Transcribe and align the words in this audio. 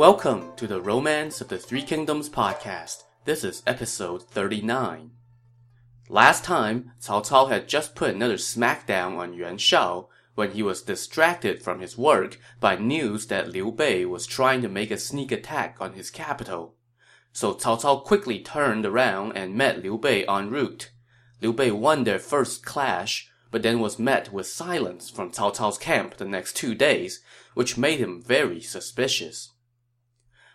Welcome 0.00 0.52
to 0.56 0.66
the 0.66 0.80
Romance 0.80 1.42
of 1.42 1.48
the 1.48 1.58
Three 1.58 1.82
Kingdoms 1.82 2.30
podcast. 2.30 3.04
This 3.26 3.44
is 3.44 3.62
episode 3.66 4.22
39. 4.22 5.10
Last 6.08 6.42
time, 6.42 6.92
Cao 7.02 7.22
Cao 7.22 7.50
had 7.50 7.68
just 7.68 7.94
put 7.94 8.14
another 8.14 8.38
smackdown 8.38 9.18
on 9.18 9.34
Yuan 9.34 9.58
Shao 9.58 10.08
when 10.36 10.52
he 10.52 10.62
was 10.62 10.80
distracted 10.80 11.62
from 11.62 11.80
his 11.80 11.98
work 11.98 12.38
by 12.60 12.76
news 12.76 13.26
that 13.26 13.50
Liu 13.50 13.70
Bei 13.70 14.06
was 14.06 14.26
trying 14.26 14.62
to 14.62 14.70
make 14.70 14.90
a 14.90 14.96
sneak 14.96 15.30
attack 15.30 15.76
on 15.80 15.92
his 15.92 16.10
capital. 16.10 16.76
So 17.34 17.52
Cao 17.52 17.78
Cao 17.78 18.02
quickly 18.02 18.38
turned 18.38 18.86
around 18.86 19.32
and 19.36 19.54
met 19.54 19.82
Liu 19.82 19.98
Bei 19.98 20.24
en 20.24 20.48
route. 20.48 20.92
Liu 21.42 21.52
Bei 21.52 21.70
won 21.70 22.04
their 22.04 22.18
first 22.18 22.64
clash, 22.64 23.30
but 23.50 23.62
then 23.62 23.80
was 23.80 23.98
met 23.98 24.32
with 24.32 24.46
silence 24.46 25.10
from 25.10 25.30
Cao 25.30 25.54
Cao's 25.54 25.76
camp 25.76 26.16
the 26.16 26.24
next 26.24 26.56
two 26.56 26.74
days, 26.74 27.20
which 27.52 27.76
made 27.76 27.98
him 27.98 28.22
very 28.22 28.62
suspicious. 28.62 29.50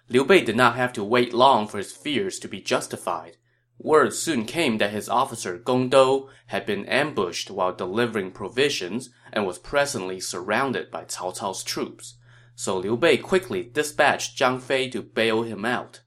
Liu 0.08 0.23
Bei 0.23 0.41
did 0.41 0.55
not 0.55 0.76
have 0.76 0.94
to 0.94 1.04
wait 1.04 1.34
long 1.34 1.68
for 1.68 1.80
his 1.80 1.91
fears 1.91 2.38
to 2.40 2.48
be 2.48 2.62
justified. 2.62 3.38
Word 3.80 4.14
soon 4.14 4.45
came 4.45 4.78
that 4.78 4.91
his 4.91 5.09
officer 5.09 5.58
Gong 5.58 5.90
Dou 5.90 6.30
had 6.48 6.66
been 6.66 6.86
ambushed 6.86 7.50
while 7.50 7.73
delivering 7.73 8.31
provisions 8.31 9.09
and 9.34 9.45
was 9.45 9.58
presently 9.58 10.20
surrounded 10.20 10.91
by 10.91 11.05
Cao 11.05 11.36
Cao's 11.38 11.64
troops. 11.64 12.18
So 12.55 12.78
Liu 12.78 12.95
Bei 12.95 13.18
quickly 13.18 13.64
dispatched 13.64 14.38
Zhang 14.38 14.62
Fei 14.62 14.90
to 14.91 15.02
bail 15.02 15.44
him 15.44 15.66
out. 15.66 16.02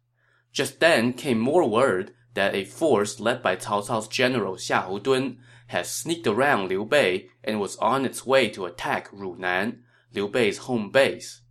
Just 0.53 0.81
then 0.81 1.13
came 1.13 1.39
more 1.39 1.69
word 1.69 2.15
that 2.35 2.55
a 2.55 2.65
force 2.65 3.21
led 3.21 3.43
by 3.43 3.57
Cao 3.57 3.87
Cao's 3.87 4.09
general 4.09 4.57
Xiahou 4.57 5.03
Dun 5.03 5.39
had 5.67 5.87
sneaked 5.87 6.27
around 6.27 6.69
Liu 6.69 6.85
Bei 6.85 7.29
and 7.45 7.61
was 7.61 7.77
on 7.77 8.07
its 8.07 8.25
way 8.25 8.49
to 8.49 8.65
attack 8.65 9.11
Runan, 9.11 9.81
Liu 10.15 10.29
Bei's 10.29 10.59
home 10.59 10.91
base. 10.91 11.43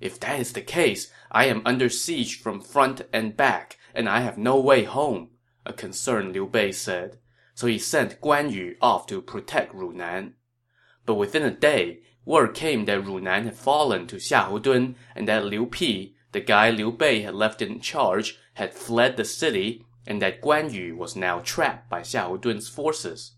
If 0.00 0.20
that 0.20 0.38
is 0.38 0.52
the 0.52 0.60
case, 0.60 1.10
I 1.34 1.46
am 1.46 1.62
under 1.64 1.88
siege 1.88 2.40
from 2.40 2.60
front 2.60 3.02
and 3.12 3.36
back, 3.36 3.76
and 3.92 4.08
I 4.08 4.20
have 4.20 4.38
no 4.38 4.60
way 4.60 4.84
home, 4.84 5.30
a 5.66 5.72
concerned 5.72 6.32
Liu 6.32 6.46
Bei 6.46 6.70
said. 6.70 7.18
So 7.56 7.66
he 7.66 7.76
sent 7.76 8.20
Guan 8.20 8.52
Yu 8.52 8.76
off 8.80 9.08
to 9.08 9.20
protect 9.20 9.74
Runan. 9.74 10.34
But 11.04 11.16
within 11.16 11.42
a 11.42 11.50
day, 11.50 12.02
word 12.24 12.54
came 12.54 12.84
that 12.84 13.02
Runan 13.02 13.46
had 13.46 13.56
fallen 13.56 14.06
to 14.06 14.16
Xiahou 14.16 14.94
and 15.16 15.26
that 15.26 15.44
Liu 15.44 15.66
Pi, 15.66 16.12
the 16.30 16.40
guy 16.40 16.70
Liu 16.70 16.92
Bei 16.92 17.22
had 17.22 17.34
left 17.34 17.60
in 17.60 17.80
charge, 17.80 18.38
had 18.54 18.72
fled 18.72 19.16
the 19.16 19.24
city 19.24 19.84
and 20.06 20.22
that 20.22 20.40
Guan 20.40 20.72
Yu 20.72 20.96
was 20.96 21.16
now 21.16 21.40
trapped 21.40 21.90
by 21.90 22.02
Xiahou 22.02 22.70
forces. 22.70 23.32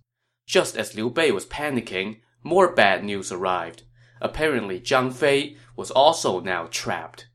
Just 0.47 0.77
as 0.77 0.95
Liu 0.95 1.09
Bei 1.09 1.31
was 1.31 1.47
panicking, 1.47 2.21
more 2.43 2.75
bad 2.75 3.05
news 3.05 3.33
arrived. 3.33 3.85
Apparently, 4.21 4.81
Zhang 4.81 5.15
Fei 5.15 5.57
was 5.77 5.91
also 5.91 6.41
now 6.41 6.69
trapped. 6.71 7.26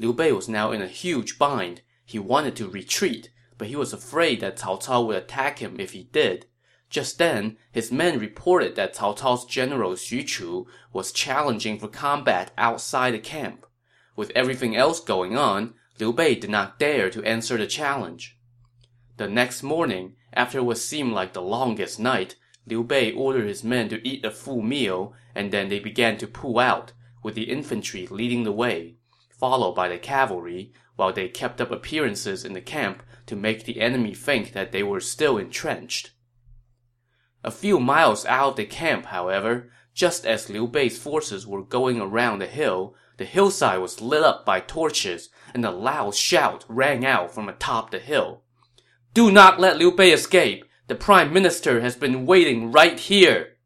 Liu 0.00 0.14
Bei 0.14 0.32
was 0.32 0.48
now 0.48 0.72
in 0.72 0.80
a 0.80 0.86
huge 0.86 1.38
bind. 1.38 1.82
He 2.06 2.18
wanted 2.18 2.56
to 2.56 2.70
retreat, 2.70 3.28
but 3.58 3.68
he 3.68 3.76
was 3.76 3.92
afraid 3.92 4.40
that 4.40 4.56
Cao 4.56 4.82
Cao 4.82 5.06
would 5.06 5.16
attack 5.16 5.58
him 5.58 5.78
if 5.78 5.92
he 5.92 6.04
did. 6.04 6.46
Just 6.88 7.18
then, 7.18 7.58
his 7.70 7.92
men 7.92 8.18
reported 8.18 8.76
that 8.76 8.94
Cao 8.94 9.14
Cao's 9.14 9.44
general 9.44 9.92
Xu 9.92 10.26
Chu 10.26 10.66
was 10.90 11.12
challenging 11.12 11.78
for 11.78 11.86
combat 11.86 12.50
outside 12.56 13.12
the 13.12 13.18
camp. 13.18 13.66
With 14.16 14.32
everything 14.34 14.74
else 14.74 15.00
going 15.00 15.36
on, 15.36 15.74
Liu 15.98 16.14
Bei 16.14 16.34
did 16.34 16.48
not 16.48 16.78
dare 16.78 17.10
to 17.10 17.22
answer 17.24 17.58
the 17.58 17.66
challenge. 17.66 18.38
The 19.18 19.28
next 19.28 19.62
morning, 19.62 20.16
after 20.32 20.62
what 20.62 20.78
seemed 20.78 21.12
like 21.12 21.34
the 21.34 21.42
longest 21.42 22.00
night, 22.00 22.36
Liu 22.66 22.82
Bei 22.82 23.12
ordered 23.12 23.48
his 23.48 23.62
men 23.62 23.90
to 23.90 24.08
eat 24.08 24.24
a 24.24 24.30
full 24.30 24.62
meal, 24.62 25.12
and 25.34 25.52
then 25.52 25.68
they 25.68 25.78
began 25.78 26.16
to 26.16 26.26
pull 26.26 26.58
out, 26.58 26.94
with 27.22 27.34
the 27.34 27.50
infantry 27.50 28.06
leading 28.06 28.44
the 28.44 28.52
way, 28.52 28.96
followed 29.40 29.72
by 29.72 29.88
the 29.88 29.98
cavalry, 29.98 30.72
while 30.96 31.12
they 31.12 31.26
kept 31.26 31.62
up 31.62 31.70
appearances 31.70 32.44
in 32.44 32.52
the 32.52 32.60
camp 32.60 33.02
to 33.24 33.34
make 33.34 33.64
the 33.64 33.80
enemy 33.80 34.14
think 34.14 34.52
that 34.52 34.70
they 34.70 34.82
were 34.82 35.00
still 35.00 35.38
entrenched. 35.38 36.10
A 37.42 37.50
few 37.50 37.80
miles 37.80 38.26
out 38.26 38.50
of 38.50 38.56
the 38.56 38.66
camp, 38.66 39.06
however, 39.06 39.70
just 39.94 40.26
as 40.26 40.50
Liu 40.50 40.66
Bei's 40.68 40.98
forces 40.98 41.46
were 41.46 41.62
going 41.62 42.00
around 42.00 42.38
the 42.38 42.46
hill, 42.46 42.94
the 43.16 43.24
hillside 43.24 43.80
was 43.80 44.02
lit 44.02 44.22
up 44.22 44.44
by 44.44 44.60
torches, 44.60 45.30
and 45.54 45.64
a 45.64 45.70
loud 45.70 46.14
shout 46.14 46.66
rang 46.68 47.06
out 47.06 47.34
from 47.34 47.48
atop 47.48 47.90
the 47.90 47.98
hill. 47.98 48.42
Do 49.14 49.30
not 49.30 49.58
let 49.58 49.78
Liu 49.78 49.90
Bei 49.90 50.12
escape! 50.12 50.64
The 50.86 50.94
prime 50.94 51.32
minister 51.32 51.80
has 51.80 51.96
been 51.96 52.26
waiting 52.26 52.72
right 52.72 52.98
here! 52.98 53.56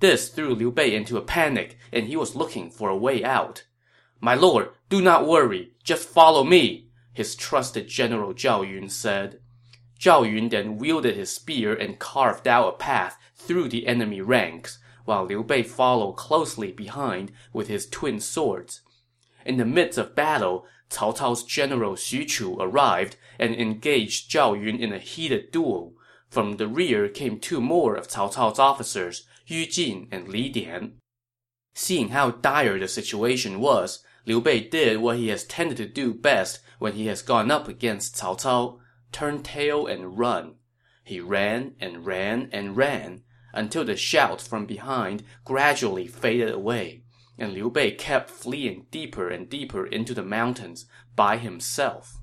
This 0.00 0.28
threw 0.28 0.54
Liu 0.54 0.70
Bei 0.70 0.94
into 0.94 1.18
a 1.18 1.22
panic, 1.22 1.76
and 1.92 2.06
he 2.06 2.16
was 2.16 2.34
looking 2.34 2.70
for 2.70 2.88
a 2.88 2.96
way 2.96 3.22
out. 3.22 3.64
My 4.24 4.36
lord, 4.36 4.68
do 4.88 5.02
not 5.02 5.26
worry, 5.26 5.72
just 5.82 6.08
follow 6.08 6.44
me, 6.44 6.86
his 7.12 7.34
trusted 7.34 7.88
general 7.88 8.32
Zhao 8.32 8.62
Yun 8.62 8.88
said. 8.88 9.40
Zhao 9.98 10.22
Yun 10.22 10.48
then 10.48 10.78
wielded 10.78 11.16
his 11.16 11.32
spear 11.34 11.74
and 11.74 11.98
carved 11.98 12.46
out 12.46 12.68
a 12.68 12.76
path 12.76 13.18
through 13.34 13.68
the 13.68 13.88
enemy 13.88 14.20
ranks, 14.20 14.78
while 15.04 15.24
Liu 15.24 15.42
Bei 15.42 15.64
followed 15.64 16.12
closely 16.12 16.70
behind 16.70 17.32
with 17.52 17.66
his 17.66 17.88
twin 17.88 18.20
swords. 18.20 18.82
In 19.44 19.56
the 19.56 19.64
midst 19.64 19.98
of 19.98 20.14
battle, 20.14 20.66
Cao 20.88 21.16
Cao's 21.16 21.42
general 21.42 21.94
Xu 21.94 22.24
Chu 22.28 22.56
arrived 22.60 23.16
and 23.40 23.56
engaged 23.56 24.30
Zhao 24.30 24.54
Yun 24.54 24.78
in 24.78 24.92
a 24.92 24.98
heated 24.98 25.50
duel. 25.50 25.94
From 26.28 26.58
the 26.58 26.68
rear 26.68 27.08
came 27.08 27.40
two 27.40 27.60
more 27.60 27.96
of 27.96 28.06
Cao 28.06 28.32
Cao's 28.32 28.60
officers, 28.60 29.26
Yu 29.48 29.66
Jin 29.66 30.06
and 30.12 30.28
Li 30.28 30.48
Dian. 30.48 31.00
Seeing 31.74 32.10
how 32.10 32.30
dire 32.30 32.78
the 32.78 32.86
situation 32.86 33.58
was, 33.58 34.04
Liu 34.24 34.40
Bei 34.40 34.60
did 34.60 34.98
what 34.98 35.16
he 35.16 35.28
has 35.28 35.44
tended 35.44 35.76
to 35.78 35.86
do 35.86 36.14
best 36.14 36.60
when 36.78 36.92
he 36.92 37.06
has 37.06 37.22
gone 37.22 37.50
up 37.50 37.66
against 37.66 38.14
Cao 38.16 38.40
Cao, 38.40 38.78
turn 39.10 39.42
tail 39.42 39.86
and 39.86 40.18
run. 40.18 40.54
He 41.04 41.20
ran 41.20 41.74
and 41.80 42.06
ran 42.06 42.48
and 42.52 42.76
ran, 42.76 43.22
until 43.52 43.84
the 43.84 43.96
shout 43.96 44.40
from 44.40 44.64
behind 44.66 45.24
gradually 45.44 46.06
faded 46.06 46.50
away, 46.50 47.02
and 47.36 47.52
Liu 47.52 47.70
Bei 47.70 47.90
kept 47.90 48.30
fleeing 48.30 48.86
deeper 48.90 49.28
and 49.28 49.48
deeper 49.48 49.86
into 49.86 50.14
the 50.14 50.22
mountains 50.22 50.86
by 51.16 51.36
himself. 51.36 52.18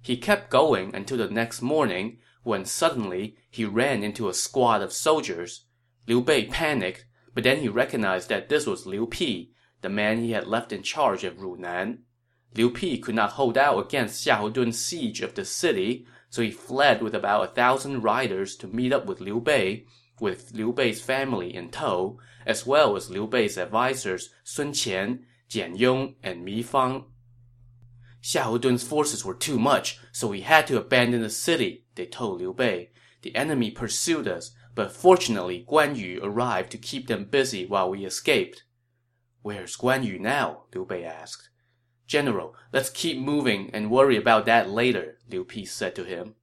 He 0.00 0.16
kept 0.16 0.50
going 0.50 0.94
until 0.94 1.18
the 1.18 1.28
next 1.28 1.60
morning, 1.60 2.18
when 2.42 2.64
suddenly 2.64 3.36
he 3.50 3.66
ran 3.66 4.02
into 4.02 4.30
a 4.30 4.34
squad 4.34 4.80
of 4.80 4.92
soldiers. 4.92 5.66
Liu 6.06 6.22
Bei 6.22 6.46
panicked, 6.46 7.04
but 7.34 7.44
then 7.44 7.58
he 7.58 7.68
recognized 7.68 8.30
that 8.30 8.48
this 8.48 8.66
was 8.66 8.86
Liu 8.86 9.06
Pi, 9.06 9.48
the 9.82 9.88
man 9.88 10.18
he 10.18 10.32
had 10.32 10.46
left 10.46 10.72
in 10.72 10.82
charge 10.82 11.24
of 11.24 11.38
Runan. 11.38 11.98
Liu 12.54 12.70
Pi 12.70 13.00
could 13.02 13.14
not 13.14 13.32
hold 13.32 13.56
out 13.56 13.78
against 13.78 14.24
Xiahou 14.24 14.52
Dun's 14.52 14.78
siege 14.78 15.20
of 15.20 15.34
the 15.34 15.44
city, 15.44 16.06
so 16.28 16.42
he 16.42 16.50
fled 16.50 17.02
with 17.02 17.14
about 17.14 17.44
a 17.44 17.54
thousand 17.54 18.02
riders 18.02 18.56
to 18.56 18.66
meet 18.66 18.92
up 18.92 19.06
with 19.06 19.20
Liu 19.20 19.40
Bei, 19.40 19.86
with 20.20 20.52
Liu 20.52 20.72
Bei's 20.72 21.00
family 21.00 21.54
in 21.54 21.70
tow, 21.70 22.18
as 22.44 22.66
well 22.66 22.96
as 22.96 23.10
Liu 23.10 23.26
Bei's 23.26 23.56
advisers 23.56 24.30
Sun 24.44 24.72
Qian, 24.72 25.20
Jian 25.48 25.78
Yong, 25.78 26.16
and 26.22 26.44
Mi 26.44 26.62
Fang. 26.62 27.04
Xiahou 28.22 28.60
Dun's 28.60 28.82
forces 28.82 29.24
were 29.24 29.34
too 29.34 29.58
much, 29.58 29.98
so 30.12 30.28
we 30.28 30.42
had 30.42 30.66
to 30.66 30.76
abandon 30.76 31.22
the 31.22 31.30
city, 31.30 31.86
they 31.94 32.06
told 32.06 32.40
Liu 32.40 32.52
Bei. 32.52 32.90
The 33.22 33.34
enemy 33.34 33.70
pursued 33.70 34.28
us, 34.28 34.52
but 34.74 34.92
fortunately 34.92 35.66
Guan 35.68 35.96
Yu 35.96 36.20
arrived 36.22 36.70
to 36.72 36.78
keep 36.78 37.06
them 37.06 37.24
busy 37.24 37.66
while 37.66 37.90
we 37.90 38.04
escaped. 38.04 38.64
Where's 39.42 39.76
Guan 39.76 40.04
Yu 40.04 40.18
now? 40.18 40.64
Liu 40.74 40.84
Bei 40.84 41.02
asked. 41.02 41.48
General, 42.06 42.54
let's 42.72 42.90
keep 42.90 43.18
moving 43.18 43.70
and 43.72 43.90
worry 43.90 44.16
about 44.16 44.44
that 44.46 44.68
later, 44.68 45.18
Liu 45.30 45.44
Pi 45.44 45.64
said 45.64 45.94
to 45.94 46.04
him. 46.04 46.34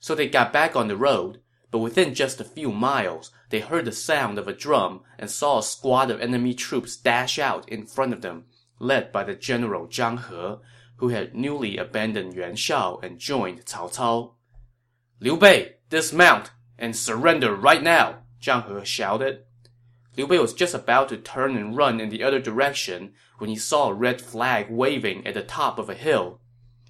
So 0.00 0.14
they 0.14 0.28
got 0.28 0.52
back 0.52 0.74
on 0.74 0.88
the 0.88 0.96
road, 0.96 1.40
but 1.70 1.78
within 1.78 2.14
just 2.14 2.40
a 2.40 2.44
few 2.44 2.72
miles, 2.72 3.30
they 3.50 3.60
heard 3.60 3.84
the 3.84 3.92
sound 3.92 4.38
of 4.38 4.48
a 4.48 4.52
drum 4.52 5.02
and 5.18 5.30
saw 5.30 5.58
a 5.58 5.62
squad 5.62 6.10
of 6.10 6.20
enemy 6.20 6.54
troops 6.54 6.96
dash 6.96 7.38
out 7.38 7.68
in 7.68 7.86
front 7.86 8.12
of 8.12 8.22
them, 8.22 8.46
led 8.78 9.12
by 9.12 9.22
the 9.24 9.34
general 9.34 9.86
Zhang 9.86 10.28
He, 10.28 10.62
who 10.96 11.08
had 11.08 11.34
newly 11.34 11.76
abandoned 11.76 12.34
Yuan 12.34 12.56
Shao 12.56 12.98
and 13.02 13.18
joined 13.18 13.64
Cao 13.64 13.94
Cao. 13.94 14.34
Liu 15.20 15.36
Bei, 15.36 15.76
dismount 15.88 16.50
and 16.78 16.96
surrender 16.96 17.54
right 17.54 17.82
now, 17.82 18.24
Zhang 18.42 18.78
He 18.78 18.84
shouted. 18.84 19.44
Liu 20.20 20.26
Bei 20.26 20.38
was 20.38 20.52
just 20.52 20.74
about 20.74 21.08
to 21.08 21.16
turn 21.16 21.56
and 21.56 21.74
run 21.74 21.98
in 21.98 22.10
the 22.10 22.22
other 22.22 22.40
direction 22.40 23.14
when 23.38 23.48
he 23.48 23.56
saw 23.56 23.88
a 23.88 23.94
red 23.94 24.20
flag 24.20 24.68
waving 24.68 25.26
at 25.26 25.32
the 25.32 25.40
top 25.40 25.78
of 25.78 25.88
a 25.88 25.94
hill. 25.94 26.42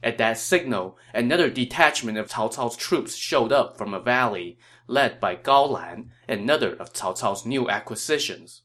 At 0.03 0.19
that 0.19 0.37
signal, 0.37 0.99
another 1.15 1.49
detachment 1.49 2.19
of 2.19 2.29
Cao 2.29 2.53
Cao's 2.53 2.77
troops 2.77 3.15
showed 3.15 3.53
up 3.53 3.79
from 3.79 3.95
a 3.95 4.01
valley, 4.01 4.59
led 4.89 5.21
by 5.21 5.37
Gao 5.37 5.67
Lan, 5.67 6.11
another 6.29 6.75
of 6.75 6.93
Cao 6.93 7.17
Cao's 7.17 7.47
new 7.47 7.71
acquisitions. 7.71 8.63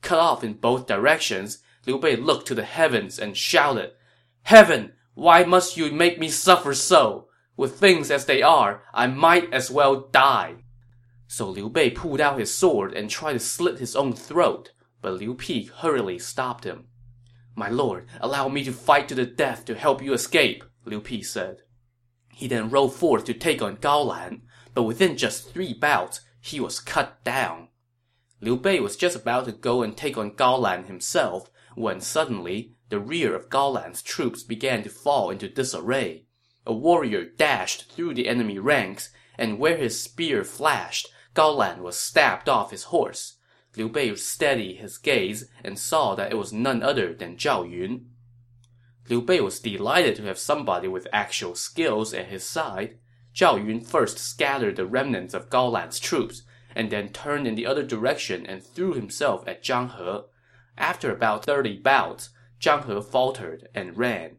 Cut 0.00 0.20
off 0.20 0.42
in 0.42 0.54
both 0.54 0.86
directions, 0.86 1.58
Liu 1.84 1.98
Bei 1.98 2.16
looked 2.16 2.46
to 2.46 2.54
the 2.54 2.64
heavens 2.64 3.18
and 3.18 3.36
shouted, 3.36 3.90
Heaven, 4.44 4.94
why 5.12 5.44
must 5.44 5.76
you 5.76 5.92
make 5.92 6.18
me 6.18 6.30
suffer 6.30 6.72
so? 6.72 7.28
With 7.58 7.78
things 7.78 8.10
as 8.10 8.24
they 8.24 8.40
are, 8.40 8.84
I 8.94 9.06
might 9.06 9.52
as 9.52 9.70
well 9.70 10.08
die. 10.08 10.62
So 11.28 11.48
Liu 11.50 11.68
Bei 11.68 11.90
pulled 11.90 12.20
out 12.20 12.38
his 12.38 12.54
sword 12.54 12.92
and 12.92 13.10
tried 13.10 13.34
to 13.34 13.40
slit 13.40 13.78
his 13.78 13.96
own 13.96 14.14
throat, 14.14 14.72
but 15.02 15.14
Liu 15.14 15.34
Pi 15.34 15.68
hurriedly 15.78 16.18
stopped 16.18 16.64
him. 16.64 16.86
My 17.54 17.68
lord, 17.68 18.06
allow 18.20 18.48
me 18.48 18.64
to 18.64 18.72
fight 18.72 19.08
to 19.08 19.14
the 19.14 19.26
death 19.26 19.64
to 19.64 19.74
help 19.74 20.02
you 20.02 20.12
escape, 20.12 20.62
Liu 20.84 21.00
Pi 21.00 21.20
said. 21.20 21.62
He 22.32 22.46
then 22.48 22.70
rode 22.70 22.90
forth 22.90 23.24
to 23.24 23.34
take 23.34 23.62
on 23.62 23.76
Gao 23.76 24.02
Lan, 24.02 24.42
but 24.74 24.82
within 24.82 25.16
just 25.16 25.50
three 25.50 25.72
bouts, 25.72 26.20
he 26.40 26.60
was 26.60 26.80
cut 26.80 27.24
down. 27.24 27.68
Liu 28.40 28.56
Bei 28.56 28.78
was 28.78 28.96
just 28.96 29.16
about 29.16 29.46
to 29.46 29.52
go 29.52 29.82
and 29.82 29.96
take 29.96 30.18
on 30.18 30.34
Gao 30.34 30.56
Lan 30.56 30.84
himself 30.84 31.50
when 31.74 32.00
suddenly 32.00 32.74
the 32.88 33.00
rear 33.00 33.34
of 33.34 33.50
Gao 33.50 33.68
Lan's 33.68 34.02
troops 34.02 34.42
began 34.42 34.82
to 34.82 34.90
fall 34.90 35.30
into 35.30 35.48
disarray. 35.48 36.26
A 36.66 36.72
warrior 36.74 37.24
dashed 37.24 37.90
through 37.90 38.14
the 38.14 38.28
enemy 38.28 38.58
ranks, 38.58 39.10
and 39.38 39.58
where 39.58 39.76
his 39.76 40.02
spear 40.02 40.44
flashed, 40.44 41.08
Gao 41.36 41.50
Lan 41.50 41.82
was 41.82 41.98
stabbed 41.98 42.48
off 42.48 42.70
his 42.70 42.84
horse. 42.84 43.36
Liu 43.76 43.90
Bei 43.90 44.14
steadied 44.14 44.78
his 44.78 44.96
gaze 44.96 45.50
and 45.62 45.78
saw 45.78 46.14
that 46.14 46.32
it 46.32 46.36
was 46.36 46.50
none 46.50 46.82
other 46.82 47.12
than 47.12 47.36
Zhao 47.36 47.70
Yun. 47.70 48.06
Liu 49.10 49.20
Bei 49.20 49.40
was 49.40 49.60
delighted 49.60 50.16
to 50.16 50.22
have 50.22 50.38
somebody 50.38 50.88
with 50.88 51.06
actual 51.12 51.54
skills 51.54 52.14
at 52.14 52.28
his 52.28 52.42
side. 52.42 52.96
Zhao 53.34 53.58
Yun 53.62 53.82
first 53.82 54.18
scattered 54.18 54.76
the 54.76 54.86
remnants 54.86 55.34
of 55.34 55.50
Gao 55.50 55.66
Lan's 55.66 56.00
troops, 56.00 56.42
and 56.74 56.90
then 56.90 57.10
turned 57.10 57.46
in 57.46 57.54
the 57.54 57.66
other 57.66 57.82
direction 57.82 58.46
and 58.46 58.64
threw 58.64 58.94
himself 58.94 59.46
at 59.46 59.62
Zhang 59.62 59.94
He. 59.98 60.26
After 60.78 61.12
about 61.12 61.44
thirty 61.44 61.76
bouts, 61.76 62.30
Zhang 62.58 62.86
He 62.86 63.10
faltered 63.10 63.68
and 63.74 63.98
ran. 63.98 64.38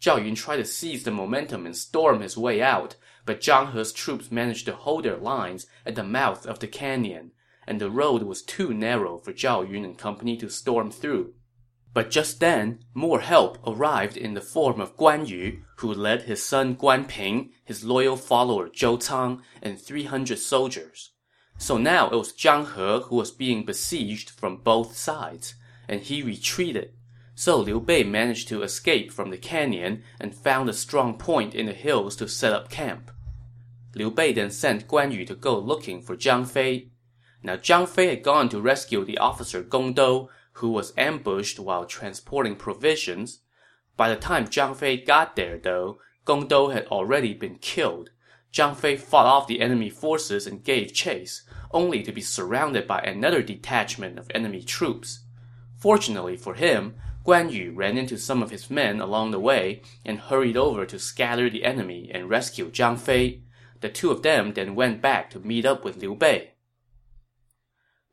Zhao 0.00 0.24
Yun 0.24 0.36
tried 0.36 0.58
to 0.58 0.64
seize 0.64 1.02
the 1.02 1.10
momentum 1.10 1.66
and 1.66 1.76
storm 1.76 2.20
his 2.20 2.38
way 2.38 2.62
out, 2.62 2.94
but 3.26 3.40
Zhang 3.40 3.72
He's 3.72 3.92
troops 3.92 4.30
managed 4.30 4.64
to 4.66 4.72
hold 4.72 5.04
their 5.04 5.16
lines 5.16 5.66
at 5.84 5.96
the 5.96 6.04
mouth 6.04 6.46
of 6.46 6.60
the 6.60 6.68
canyon, 6.68 7.32
and 7.66 7.80
the 7.80 7.90
road 7.90 8.22
was 8.22 8.40
too 8.40 8.72
narrow 8.72 9.18
for 9.18 9.32
Zhao 9.32 9.68
Yun 9.68 9.84
and 9.84 9.98
company 9.98 10.36
to 10.36 10.48
storm 10.48 10.92
through. 10.92 11.34
But 11.92 12.10
just 12.10 12.40
then, 12.40 12.84
more 12.94 13.20
help 13.20 13.58
arrived 13.66 14.16
in 14.16 14.34
the 14.34 14.40
form 14.40 14.80
of 14.80 14.96
Guan 14.96 15.26
Yu, 15.28 15.62
who 15.78 15.92
led 15.92 16.22
his 16.22 16.42
son 16.42 16.76
Guan 16.76 17.08
Ping, 17.08 17.50
his 17.64 17.84
loyal 17.84 18.16
follower 18.16 18.68
Zhou 18.68 19.04
Cang, 19.04 19.42
and 19.60 19.80
300 19.80 20.38
soldiers. 20.38 21.10
So 21.58 21.78
now 21.78 22.08
it 22.10 22.16
was 22.16 22.32
Zhang 22.32 22.66
He 22.74 23.04
who 23.08 23.16
was 23.16 23.30
being 23.30 23.64
besieged 23.64 24.30
from 24.30 24.58
both 24.58 24.96
sides, 24.96 25.54
and 25.88 26.02
he 26.02 26.22
retreated. 26.22 26.92
So 27.34 27.58
Liu 27.58 27.80
Bei 27.80 28.04
managed 28.04 28.48
to 28.48 28.62
escape 28.62 29.10
from 29.10 29.30
the 29.30 29.38
canyon 29.38 30.04
and 30.20 30.34
found 30.34 30.68
a 30.68 30.74
strong 30.74 31.18
point 31.18 31.54
in 31.54 31.66
the 31.66 31.72
hills 31.72 32.14
to 32.16 32.28
set 32.28 32.52
up 32.52 32.70
camp. 32.70 33.10
Liu 33.96 34.10
Bei 34.10 34.30
then 34.30 34.50
sent 34.50 34.86
Guan 34.86 35.10
Yu 35.10 35.24
to 35.24 35.34
go 35.34 35.58
looking 35.58 36.02
for 36.02 36.16
Zhang 36.16 36.46
Fei. 36.46 36.88
Now 37.42 37.56
Zhang 37.56 37.88
Fei 37.88 38.08
had 38.08 38.22
gone 38.22 38.50
to 38.50 38.60
rescue 38.60 39.02
the 39.06 39.16
officer 39.16 39.62
Gong 39.62 39.94
Dou, 39.94 40.28
who 40.52 40.68
was 40.68 40.92
ambushed 40.98 41.58
while 41.58 41.86
transporting 41.86 42.56
provisions. 42.56 43.40
By 43.96 44.10
the 44.10 44.16
time 44.16 44.48
Zhang 44.48 44.76
Fei 44.76 44.98
got 44.98 45.34
there, 45.34 45.56
though, 45.58 45.98
Gong 46.26 46.46
Dou 46.46 46.68
had 46.68 46.86
already 46.88 47.32
been 47.32 47.56
killed. 47.56 48.10
Zhang 48.52 48.76
Fei 48.76 48.96
fought 48.96 49.24
off 49.24 49.46
the 49.46 49.62
enemy 49.62 49.88
forces 49.88 50.46
and 50.46 50.62
gave 50.62 50.92
chase, 50.92 51.42
only 51.70 52.02
to 52.02 52.12
be 52.12 52.20
surrounded 52.20 52.86
by 52.86 53.00
another 53.00 53.42
detachment 53.42 54.18
of 54.18 54.30
enemy 54.34 54.60
troops. 54.60 55.20
Fortunately 55.78 56.36
for 56.36 56.52
him, 56.52 56.96
Guan 57.24 57.50
Yu 57.50 57.72
ran 57.72 57.96
into 57.96 58.18
some 58.18 58.42
of 58.42 58.50
his 58.50 58.70
men 58.70 59.00
along 59.00 59.30
the 59.30 59.40
way 59.40 59.80
and 60.04 60.18
hurried 60.18 60.58
over 60.58 60.84
to 60.84 60.98
scatter 60.98 61.48
the 61.48 61.64
enemy 61.64 62.10
and 62.12 62.28
rescue 62.28 62.70
Zhang 62.70 62.98
Fei. 62.98 63.40
The 63.86 63.92
two 63.92 64.10
of 64.10 64.22
them 64.22 64.54
then 64.54 64.74
went 64.74 65.00
back 65.00 65.30
to 65.30 65.38
meet 65.38 65.64
up 65.64 65.84
with 65.84 65.98
Liu 65.98 66.16
Bei. 66.16 66.54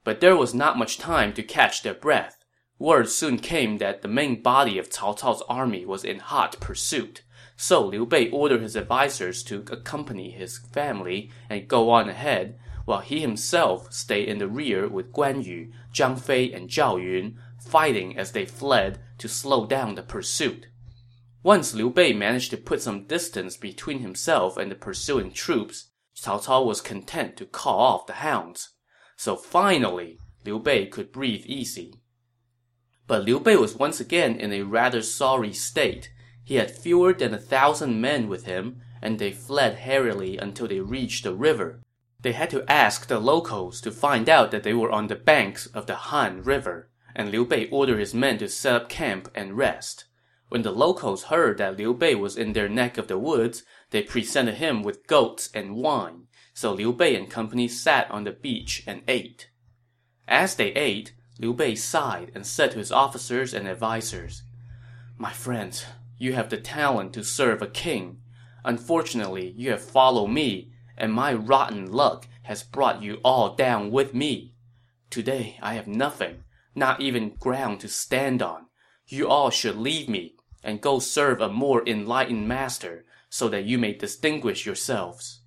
But 0.03 0.21
there 0.21 0.35
was 0.35 0.53
not 0.53 0.77
much 0.77 0.99
time 0.99 1.33
to 1.33 1.41
catch 1.41 1.81
their 1.81 1.95
breath. 1.95 2.45
Word 2.77 3.09
soon 3.09 3.39
came 3.39 3.79
that 3.79 4.03
the 4.03 4.07
main 4.07 4.43
body 4.43 4.77
of 4.77 4.91
Cao 4.91 5.17
Cao's 5.17 5.41
army 5.49 5.83
was 5.83 6.03
in 6.03 6.19
hot 6.19 6.59
pursuit. 6.59 7.23
So 7.55 7.83
Liu 7.83 8.05
Bei 8.05 8.29
ordered 8.29 8.61
his 8.61 8.77
advisers 8.77 9.41
to 9.45 9.65
accompany 9.71 10.29
his 10.29 10.59
family 10.59 11.31
and 11.49 11.67
go 11.67 11.89
on 11.89 12.07
ahead, 12.07 12.59
while 12.85 13.01
he 13.01 13.21
himself 13.21 13.91
stayed 13.91 14.27
in 14.27 14.37
the 14.37 14.47
rear 14.47 14.87
with 14.87 15.11
Guan 15.11 15.43
Yu, 15.43 15.71
Zhang 15.91 16.19
Fei, 16.19 16.53
and 16.53 16.69
Zhao 16.69 17.01
Yun, 17.03 17.39
fighting 17.59 18.15
as 18.15 18.33
they 18.33 18.45
fled 18.45 18.99
to 19.17 19.27
slow 19.27 19.65
down 19.65 19.95
the 19.95 20.03
pursuit. 20.03 20.67
Once 21.44 21.74
Liu 21.74 21.90
Bei 21.90 22.13
managed 22.13 22.51
to 22.51 22.57
put 22.57 22.81
some 22.81 23.04
distance 23.04 23.57
between 23.57 24.00
himself 24.00 24.56
and 24.56 24.72
the 24.72 24.75
pursuing 24.75 25.30
troops, 25.30 25.90
Cao 26.16 26.42
Cao 26.42 26.66
was 26.66 26.80
content 26.80 27.36
to 27.36 27.45
call 27.45 27.80
off 27.80 28.07
the 28.07 28.13
hounds. 28.13 28.69
So 29.18 29.36
finally, 29.36 30.18
Liu 30.45 30.57
Bei 30.57 30.86
could 30.86 31.12
breathe 31.12 31.45
easy. 31.45 31.95
But 33.07 33.25
Liu 33.25 33.42
Bei 33.42 33.57
was 33.57 33.75
once 33.75 34.00
again 34.00 34.40
in 34.40 34.54
a 34.54 34.63
rather 34.63 35.01
sorry 35.01 35.51
state. 35.51 36.13
He 36.45 36.56
had 36.56 36.72
fewer 36.72 37.13
than 37.13 37.34
a 37.34 37.38
thousand 37.38 38.00
men 38.00 38.30
with 38.30 38.45
him, 38.45 38.81
and 39.01 39.19
they 39.19 39.34
fled 39.34 39.80
hurriedly 39.80 40.38
until 40.38 40.69
they 40.69 40.80
reached 40.80 41.25
the 41.25 41.34
river. 41.34 41.81
They 42.22 42.31
had 42.31 42.51
to 42.51 42.63
ask 42.72 43.07
the 43.07 43.19
locals 43.19 43.81
to 43.81 43.92
find 43.92 44.30
out 44.30 44.51
that 44.51 44.63
they 44.63 44.74
were 44.74 44.92
on 44.92 45.07
the 45.07 45.16
banks 45.16 45.66
of 45.68 45.88
the 45.88 45.95
Han 45.95 46.42
River, 46.42 46.90
and 47.13 47.31
Liu 47.31 47.45
Bei 47.45 47.68
ordered 47.69 48.00
his 48.00 48.13
men 48.13 48.38
to 48.38 48.48
set 48.48 48.75
up 48.75 48.88
camp 48.88 49.30
and 49.36 49.57
rest. 49.57 50.06
When 50.53 50.61
the 50.61 50.71
locals 50.71 51.23
heard 51.23 51.57
that 51.57 51.77
Liu 51.77 51.95
Bei 51.95 52.13
was 52.13 52.38
in 52.38 52.53
their 52.53 52.69
neck 52.69 53.00
of 53.00 53.07
the 53.07 53.17
woods, 53.17 53.63
they 53.89 54.03
presented 54.03 54.53
him 54.53 54.83
with 54.83 55.07
goats 55.07 55.50
and 55.51 55.77
wine, 55.77 56.27
so 56.53 56.71
Liu 56.73 56.94
Bei 56.94 57.15
and 57.15 57.27
company 57.27 57.67
sat 57.67 58.11
on 58.11 58.23
the 58.23 58.33
beach 58.33 58.83
and 58.85 59.01
ate. 59.07 59.50
As 60.27 60.53
they 60.53 60.67
ate, 60.73 61.15
Liu 61.39 61.55
Bei 61.55 61.73
sighed 61.73 62.31
and 62.35 62.45
said 62.45 62.69
to 62.69 62.77
his 62.77 62.91
officers 62.91 63.51
and 63.51 63.67
advisers, 63.67 64.44
My 65.17 65.31
friends, 65.33 65.88
you 66.19 66.33
have 66.33 66.51
the 66.51 66.57
talent 66.57 67.13
to 67.13 67.23
serve 67.23 67.63
a 67.63 67.67
king. 67.67 68.21
Unfortunately, 68.63 69.56
you 69.57 69.71
have 69.71 69.81
followed 69.81 70.27
me, 70.27 70.71
and 70.95 71.11
my 71.11 71.33
rotten 71.33 71.91
luck 71.91 72.27
has 72.44 72.61
brought 72.61 73.01
you 73.01 73.15
all 73.23 73.56
down 73.56 73.89
with 73.89 74.13
me. 74.13 74.53
Today 75.09 75.57
I 75.63 75.73
have 75.73 75.88
nothing, 75.88 76.44
not 76.75 77.01
even 77.01 77.38
ground 77.39 77.79
to 77.79 77.88
stand 77.88 78.44
on. 78.44 78.67
You 79.07 79.27
all 79.27 79.49
should 79.49 79.77
leave 79.77 80.07
me 80.07 80.35
and 80.63 80.81
go 80.81 81.00
serve 81.00 81.42
a 81.42 81.50
more 81.50 81.88
enlightened 81.88 82.48
master 82.48 83.06
so 83.30 83.50
that 83.50 83.65
you 83.65 83.77
may 83.77 83.94
distinguish 83.94 84.65
yourselves. 84.65 85.42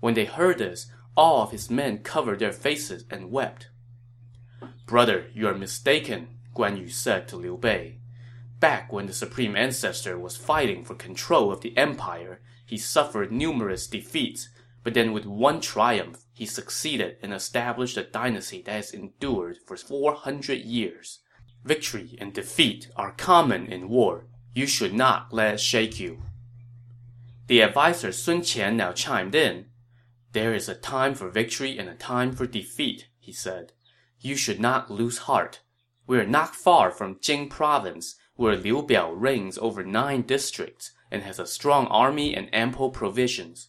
When 0.00 0.14
they 0.14 0.26
heard 0.26 0.58
this, 0.58 0.90
all 1.16 1.42
of 1.42 1.50
his 1.50 1.70
men 1.70 1.98
covered 1.98 2.38
their 2.38 2.52
faces 2.52 3.04
and 3.10 3.30
wept. 3.30 3.70
Brother, 4.86 5.26
you 5.34 5.48
are 5.48 5.54
mistaken, 5.54 6.38
Guan 6.54 6.78
Yu 6.78 6.88
said 6.88 7.28
to 7.28 7.36
Liu 7.36 7.56
Bei. 7.56 7.98
Back 8.60 8.92
when 8.92 9.06
the 9.06 9.12
Supreme 9.12 9.54
Ancestor 9.54 10.18
was 10.18 10.36
fighting 10.36 10.84
for 10.84 10.94
control 10.94 11.52
of 11.52 11.60
the 11.60 11.76
empire, 11.76 12.40
he 12.66 12.76
suffered 12.76 13.30
numerous 13.30 13.86
defeats, 13.86 14.48
but 14.82 14.94
then 14.94 15.12
with 15.12 15.26
one 15.26 15.60
triumph, 15.60 16.24
he 16.32 16.46
succeeded 16.46 17.16
and 17.22 17.32
established 17.32 17.96
a 17.96 18.02
dynasty 18.02 18.62
that 18.62 18.72
has 18.72 18.92
endured 18.92 19.58
for 19.66 19.76
400 19.76 20.58
years. 20.58 21.20
Victory 21.64 22.16
and 22.20 22.32
defeat 22.32 22.90
are 22.96 23.12
common 23.12 23.66
in 23.66 23.88
war. 23.88 24.26
You 24.54 24.66
should 24.66 24.94
not 24.94 25.32
let 25.32 25.54
it 25.54 25.60
shake 25.60 26.00
you. 26.00 26.22
The 27.46 27.62
adviser 27.62 28.12
Sun 28.12 28.42
Qian 28.42 28.76
now 28.76 28.92
chimed 28.92 29.34
in. 29.34 29.66
There 30.32 30.54
is 30.54 30.68
a 30.68 30.74
time 30.74 31.14
for 31.14 31.30
victory 31.30 31.78
and 31.78 31.88
a 31.88 31.94
time 31.94 32.32
for 32.32 32.46
defeat, 32.46 33.08
he 33.18 33.32
said. 33.32 33.72
You 34.20 34.36
should 34.36 34.60
not 34.60 34.90
lose 34.90 35.18
heart. 35.18 35.60
We 36.06 36.18
are 36.18 36.26
not 36.26 36.54
far 36.54 36.90
from 36.90 37.18
Jing 37.20 37.48
province, 37.48 38.16
where 38.36 38.56
Liu 38.56 38.82
Biao 38.82 39.14
reigns 39.14 39.58
over 39.58 39.82
nine 39.82 40.22
districts 40.22 40.92
and 41.10 41.22
has 41.22 41.38
a 41.38 41.46
strong 41.46 41.86
army 41.86 42.34
and 42.34 42.48
ample 42.54 42.90
provisions. 42.90 43.68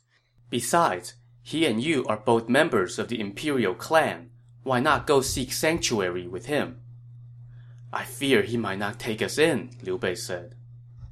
Besides, 0.49 1.15
he 1.41 1.65
and 1.65 1.81
you 1.81 2.05
are 2.05 2.17
both 2.17 2.49
members 2.49 2.99
of 2.99 3.07
the 3.07 3.19
imperial 3.19 3.73
clan. 3.73 4.31
Why 4.63 4.79
not 4.79 5.07
go 5.07 5.21
seek 5.21 5.51
sanctuary 5.51 6.27
with 6.27 6.45
him? 6.45 6.81
I 7.91 8.03
fear 8.03 8.43
he 8.43 8.57
might 8.57 8.77
not 8.77 8.99
take 8.99 9.21
us 9.21 9.37
in, 9.37 9.71
Liu 9.81 9.97
Bei 9.97 10.13
said. 10.13 10.55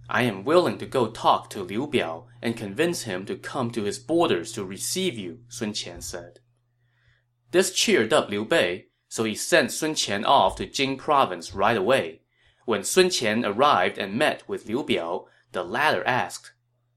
I 0.10 0.22
am 0.22 0.46
willing 0.46 0.77
to 0.77 0.86
go 0.86 1.07
talk 1.07 1.50
to 1.50 1.63
Liu 1.63 1.88
Biao 1.88 2.25
and 2.41 2.55
convince 2.55 3.03
him 3.03 3.25
to 3.25 3.36
come 3.36 3.72
to 3.72 3.84
his 3.84 4.00
borders 4.00 4.51
to 4.53 4.63
receive 4.63 5.17
you, 5.17 5.39
Sun 5.50 5.74
Qian 5.74 6.01
said. 6.01 6.39
This 7.51 7.74
cheered 7.74 8.13
up 8.13 8.29
Liu 8.29 8.46
Bei, 8.46 8.86
so 9.10 9.24
he 9.24 9.36
sent 9.36 9.72
Sun 9.72 9.96
Qian 9.96 10.24
off 10.25 10.55
to 10.57 10.65
Jing 10.65 10.98
province 10.98 11.53
right 11.53 11.75
away. 11.75 12.22
When 12.65 12.84
Sun 12.84 13.07
Qian 13.07 13.46
arrived 13.46 13.98
and 13.98 14.13
met 14.13 14.48
with 14.48 14.67
Liu 14.67 14.84
Biao, 14.84 15.25
the 15.51 15.63
latter 15.63 16.05
asked, 16.05 16.53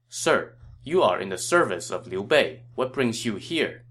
Sir, 0.07 0.55
you 0.83 1.01
are 1.01 1.19
in 1.19 1.29
the 1.29 1.37
service 1.37 1.89
of 1.89 2.07
Liu 2.07 2.23
Bei. 2.23 2.63
What 2.75 2.93
brings 2.93 3.25
you 3.25 3.35
here? 3.35 3.85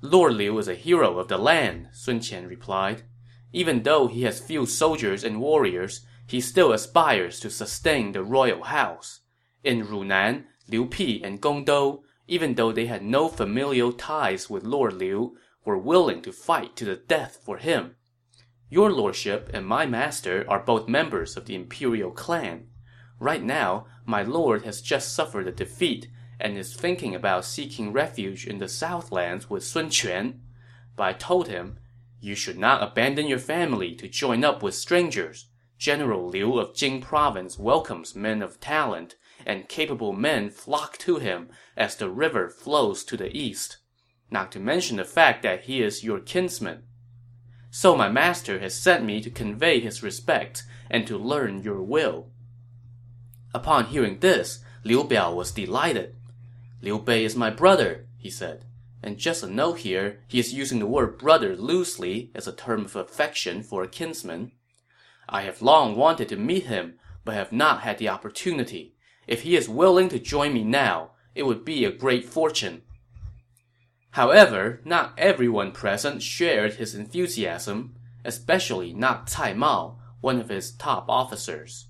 Lord 0.00 0.34
Liu 0.34 0.56
is 0.58 0.68
a 0.68 0.74
hero 0.74 1.18
of 1.18 1.28
the 1.28 1.38
land, 1.38 1.88
Sun 1.92 2.20
Qian 2.20 2.48
replied. 2.48 3.02
Even 3.52 3.82
though 3.82 4.06
he 4.08 4.22
has 4.22 4.40
few 4.40 4.66
soldiers 4.66 5.24
and 5.24 5.40
warriors, 5.40 6.04
he 6.26 6.40
still 6.40 6.72
aspires 6.72 7.40
to 7.40 7.50
sustain 7.50 8.12
the 8.12 8.22
royal 8.22 8.64
house. 8.64 9.20
In 9.64 9.86
Runan, 9.86 10.44
Liu 10.68 10.86
Pi 10.86 11.20
and 11.24 11.40
Gong 11.40 11.64
Dou, 11.64 12.02
even 12.26 12.54
though 12.54 12.72
they 12.72 12.86
had 12.86 13.02
no 13.02 13.28
familial 13.28 13.92
ties 13.92 14.50
with 14.50 14.64
Lord 14.64 14.92
Liu, 14.92 15.36
were 15.64 15.78
willing 15.78 16.20
to 16.22 16.32
fight 16.32 16.76
to 16.76 16.84
the 16.84 16.96
death 16.96 17.40
for 17.42 17.56
him. 17.56 17.96
Your 18.70 18.92
lordship 18.92 19.50
and 19.54 19.66
my 19.66 19.86
master 19.86 20.44
are 20.46 20.60
both 20.60 20.88
members 20.88 21.36
of 21.36 21.46
the 21.46 21.54
imperial 21.54 22.10
clan. 22.10 22.68
Right 23.18 23.42
now, 23.42 23.86
my 24.04 24.22
lord 24.22 24.64
has 24.66 24.82
just 24.82 25.14
suffered 25.14 25.48
a 25.48 25.52
defeat 25.52 26.08
and 26.38 26.56
is 26.56 26.74
thinking 26.74 27.14
about 27.14 27.46
seeking 27.46 27.92
refuge 27.92 28.46
in 28.46 28.58
the 28.58 28.68
southlands 28.68 29.48
with 29.48 29.64
Sun 29.64 29.90
Quan. 29.90 30.40
But 30.96 31.02
I 31.04 31.12
told 31.14 31.48
him, 31.48 31.78
You 32.20 32.34
should 32.34 32.58
not 32.58 32.82
abandon 32.82 33.26
your 33.26 33.38
family 33.38 33.94
to 33.94 34.08
join 34.08 34.44
up 34.44 34.62
with 34.62 34.74
strangers. 34.74 35.48
General 35.78 36.28
Liu 36.28 36.58
of 36.58 36.74
Jing 36.74 37.00
province 37.00 37.58
welcomes 37.58 38.16
men 38.16 38.42
of 38.42 38.60
talent, 38.60 39.14
and 39.46 39.68
capable 39.68 40.12
men 40.12 40.50
flock 40.50 40.98
to 40.98 41.18
him 41.18 41.48
as 41.76 41.94
the 41.94 42.10
river 42.10 42.50
flows 42.50 43.04
to 43.04 43.16
the 43.16 43.34
east. 43.36 43.78
Not 44.30 44.50
to 44.52 44.60
mention 44.60 44.96
the 44.96 45.04
fact 45.04 45.42
that 45.44 45.62
he 45.62 45.80
is 45.80 46.02
your 46.02 46.18
kinsman. 46.18 46.82
So 47.70 47.94
my 47.96 48.08
master 48.08 48.58
has 48.58 48.74
sent 48.74 49.04
me 49.04 49.20
to 49.20 49.30
convey 49.30 49.78
his 49.78 50.02
respect 50.02 50.64
and 50.90 51.06
to 51.06 51.16
learn 51.16 51.62
your 51.62 51.82
will. 51.82 52.30
Upon 53.54 53.86
hearing 53.86 54.18
this, 54.18 54.64
Liu 54.84 55.04
Biao 55.04 55.34
was 55.34 55.52
delighted. 55.52 56.16
Liu 56.82 56.98
Bei 56.98 57.24
is 57.24 57.36
my 57.36 57.50
brother, 57.50 58.06
he 58.16 58.30
said. 58.30 58.64
And 59.02 59.18
just 59.18 59.42
a 59.42 59.48
note 59.48 59.78
here, 59.78 60.20
he 60.26 60.38
is 60.38 60.52
using 60.52 60.78
the 60.80 60.86
word 60.86 61.18
brother 61.18 61.56
loosely 61.56 62.30
as 62.34 62.46
a 62.46 62.52
term 62.52 62.84
of 62.84 62.96
affection 62.96 63.62
for 63.62 63.82
a 63.82 63.88
kinsman. 63.88 64.52
I 65.28 65.42
have 65.42 65.62
long 65.62 65.94
wanted 65.94 66.28
to 66.30 66.36
meet 66.36 66.64
him, 66.66 66.98
but 67.24 67.34
have 67.34 67.52
not 67.52 67.82
had 67.82 67.98
the 67.98 68.08
opportunity. 68.08 68.94
If 69.26 69.42
he 69.42 69.56
is 69.56 69.68
willing 69.68 70.08
to 70.08 70.18
join 70.18 70.52
me 70.54 70.64
now, 70.64 71.10
it 71.34 71.44
would 71.44 71.64
be 71.64 71.84
a 71.84 71.92
great 71.92 72.24
fortune. 72.24 72.82
However, 74.12 74.80
not 74.84 75.12
everyone 75.18 75.72
present 75.72 76.22
shared 76.22 76.74
his 76.74 76.94
enthusiasm, 76.94 77.94
especially 78.24 78.92
not 78.92 79.30
Cai 79.30 79.52
Mao, 79.52 79.98
one 80.20 80.40
of 80.40 80.48
his 80.48 80.72
top 80.72 81.08
officers. 81.08 81.86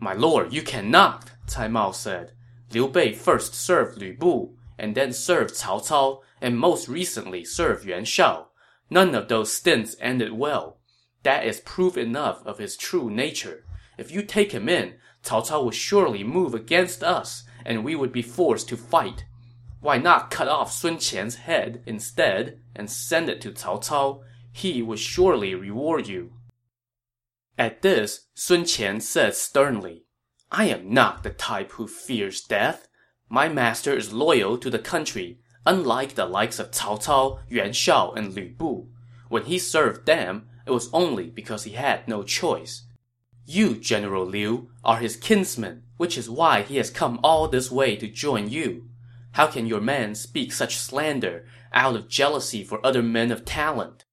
My 0.00 0.12
lord, 0.12 0.52
you 0.52 0.62
cannot, 0.62 1.30
Cai 1.46 1.68
Mao 1.68 1.92
said. 1.92 2.32
Liu 2.72 2.88
Bei 2.88 3.12
first 3.12 3.54
served 3.54 3.98
Lu 3.98 4.14
Bu, 4.14 4.55
and 4.78 4.94
then 4.94 5.12
served 5.12 5.54
Cao 5.54 5.80
Cao, 5.86 6.22
and 6.40 6.58
most 6.58 6.88
recently 6.88 7.44
served 7.44 7.84
Yuan 7.84 8.04
Shao. 8.04 8.48
None 8.90 9.14
of 9.14 9.28
those 9.28 9.52
stints 9.52 9.96
ended 10.00 10.32
well. 10.32 10.78
That 11.22 11.44
is 11.44 11.60
proof 11.60 11.96
enough 11.96 12.44
of 12.46 12.58
his 12.58 12.76
true 12.76 13.10
nature. 13.10 13.64
If 13.98 14.12
you 14.12 14.22
take 14.22 14.52
him 14.52 14.68
in, 14.68 14.94
Cao 15.22 15.46
Cao 15.46 15.64
will 15.64 15.70
surely 15.70 16.22
move 16.22 16.54
against 16.54 17.02
us, 17.02 17.44
and 17.64 17.84
we 17.84 17.96
would 17.96 18.12
be 18.12 18.22
forced 18.22 18.68
to 18.68 18.76
fight. 18.76 19.24
Why 19.80 19.98
not 19.98 20.30
cut 20.30 20.48
off 20.48 20.72
Sun 20.72 20.98
Qian's 20.98 21.36
head 21.36 21.82
instead 21.86 22.60
and 22.74 22.90
send 22.90 23.28
it 23.28 23.40
to 23.42 23.52
Cao 23.52 23.82
Cao? 23.82 24.22
He 24.52 24.82
would 24.82 24.98
surely 24.98 25.54
reward 25.54 26.06
you. 26.06 26.32
At 27.58 27.82
this, 27.82 28.26
Sun 28.34 28.64
Qian 28.64 29.00
said 29.00 29.34
sternly, 29.34 30.04
I 30.50 30.66
am 30.66 30.92
not 30.92 31.22
the 31.22 31.30
type 31.30 31.72
who 31.72 31.88
fears 31.88 32.40
death. 32.42 32.88
My 33.28 33.48
master 33.48 33.96
is 33.96 34.12
loyal 34.12 34.56
to 34.58 34.70
the 34.70 34.78
country, 34.78 35.40
unlike 35.64 36.14
the 36.14 36.26
likes 36.26 36.58
of 36.58 36.70
Cao 36.70 37.02
Cao, 37.02 37.40
Yuan 37.48 37.72
Shao, 37.72 38.12
and 38.12 38.32
Lu 38.34 38.50
Bu. 38.50 38.86
When 39.28 39.44
he 39.44 39.58
served 39.58 40.06
them, 40.06 40.48
it 40.64 40.70
was 40.70 40.88
only 40.92 41.30
because 41.30 41.64
he 41.64 41.72
had 41.72 42.06
no 42.06 42.22
choice. 42.22 42.84
You, 43.44 43.74
General 43.74 44.24
Liu, 44.24 44.70
are 44.84 44.98
his 44.98 45.16
kinsman, 45.16 45.82
which 45.96 46.16
is 46.16 46.30
why 46.30 46.62
he 46.62 46.76
has 46.76 46.90
come 46.90 47.18
all 47.22 47.48
this 47.48 47.70
way 47.70 47.96
to 47.96 48.08
join 48.08 48.48
you. 48.48 48.88
How 49.32 49.46
can 49.48 49.66
your 49.66 49.80
man 49.80 50.14
speak 50.14 50.52
such 50.52 50.76
slander 50.76 51.46
out 51.72 51.96
of 51.96 52.08
jealousy 52.08 52.64
for 52.64 52.84
other 52.84 53.02
men 53.02 53.30
of 53.30 53.44
talent? 53.44 54.04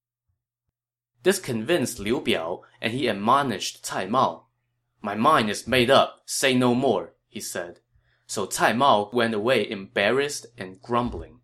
This 1.23 1.39
convinced 1.39 1.99
Liu 1.99 2.19
Biao, 2.19 2.61
and 2.81 2.93
he 2.93 3.07
admonished 3.07 3.83
Cai 3.83 4.05
Mao. 4.05 4.47
My 5.01 5.15
mind 5.15 5.49
is 5.49 5.67
made 5.67 5.89
up, 5.89 6.23
say 6.25 6.53
no 6.53 6.75
more, 6.75 7.13
he 7.27 7.39
said. 7.39 7.79
So 8.33 8.47
Cai 8.47 8.73
Mao 8.73 9.11
went 9.13 9.35
away 9.35 9.69
embarrassed 9.69 10.47
and 10.57 10.81
grumbling. 10.81 11.41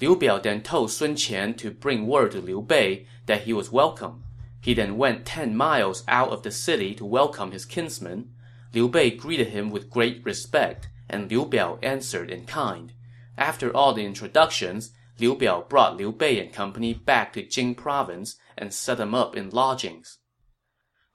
Liu 0.00 0.14
Biao 0.14 0.40
then 0.40 0.62
told 0.62 0.92
Sun 0.92 1.16
Qian 1.16 1.56
to 1.56 1.72
bring 1.72 2.06
word 2.06 2.30
to 2.30 2.40
Liu 2.40 2.62
Bei 2.62 3.04
that 3.26 3.42
he 3.42 3.52
was 3.52 3.72
welcome. 3.72 4.22
He 4.60 4.74
then 4.74 4.96
went 4.96 5.26
ten 5.26 5.56
miles 5.56 6.04
out 6.06 6.28
of 6.28 6.44
the 6.44 6.52
city 6.52 6.94
to 6.94 7.04
welcome 7.04 7.50
his 7.50 7.64
kinsman. 7.64 8.30
Liu 8.72 8.88
Bei 8.88 9.10
greeted 9.10 9.48
him 9.48 9.72
with 9.72 9.90
great 9.90 10.24
respect, 10.24 10.88
and 11.08 11.28
Liu 11.28 11.46
Biao 11.46 11.80
answered 11.82 12.30
in 12.30 12.46
kind. 12.46 12.92
After 13.36 13.76
all 13.76 13.92
the 13.92 14.06
introductions, 14.06 14.92
Liu 15.18 15.34
Biao 15.34 15.68
brought 15.68 15.96
Liu 15.96 16.12
Bei 16.12 16.38
and 16.38 16.52
company 16.52 16.94
back 16.94 17.32
to 17.32 17.42
Jing 17.42 17.74
province 17.74 18.36
and 18.56 18.72
set 18.72 18.98
them 18.98 19.16
up 19.16 19.36
in 19.36 19.50
lodgings. 19.50 20.18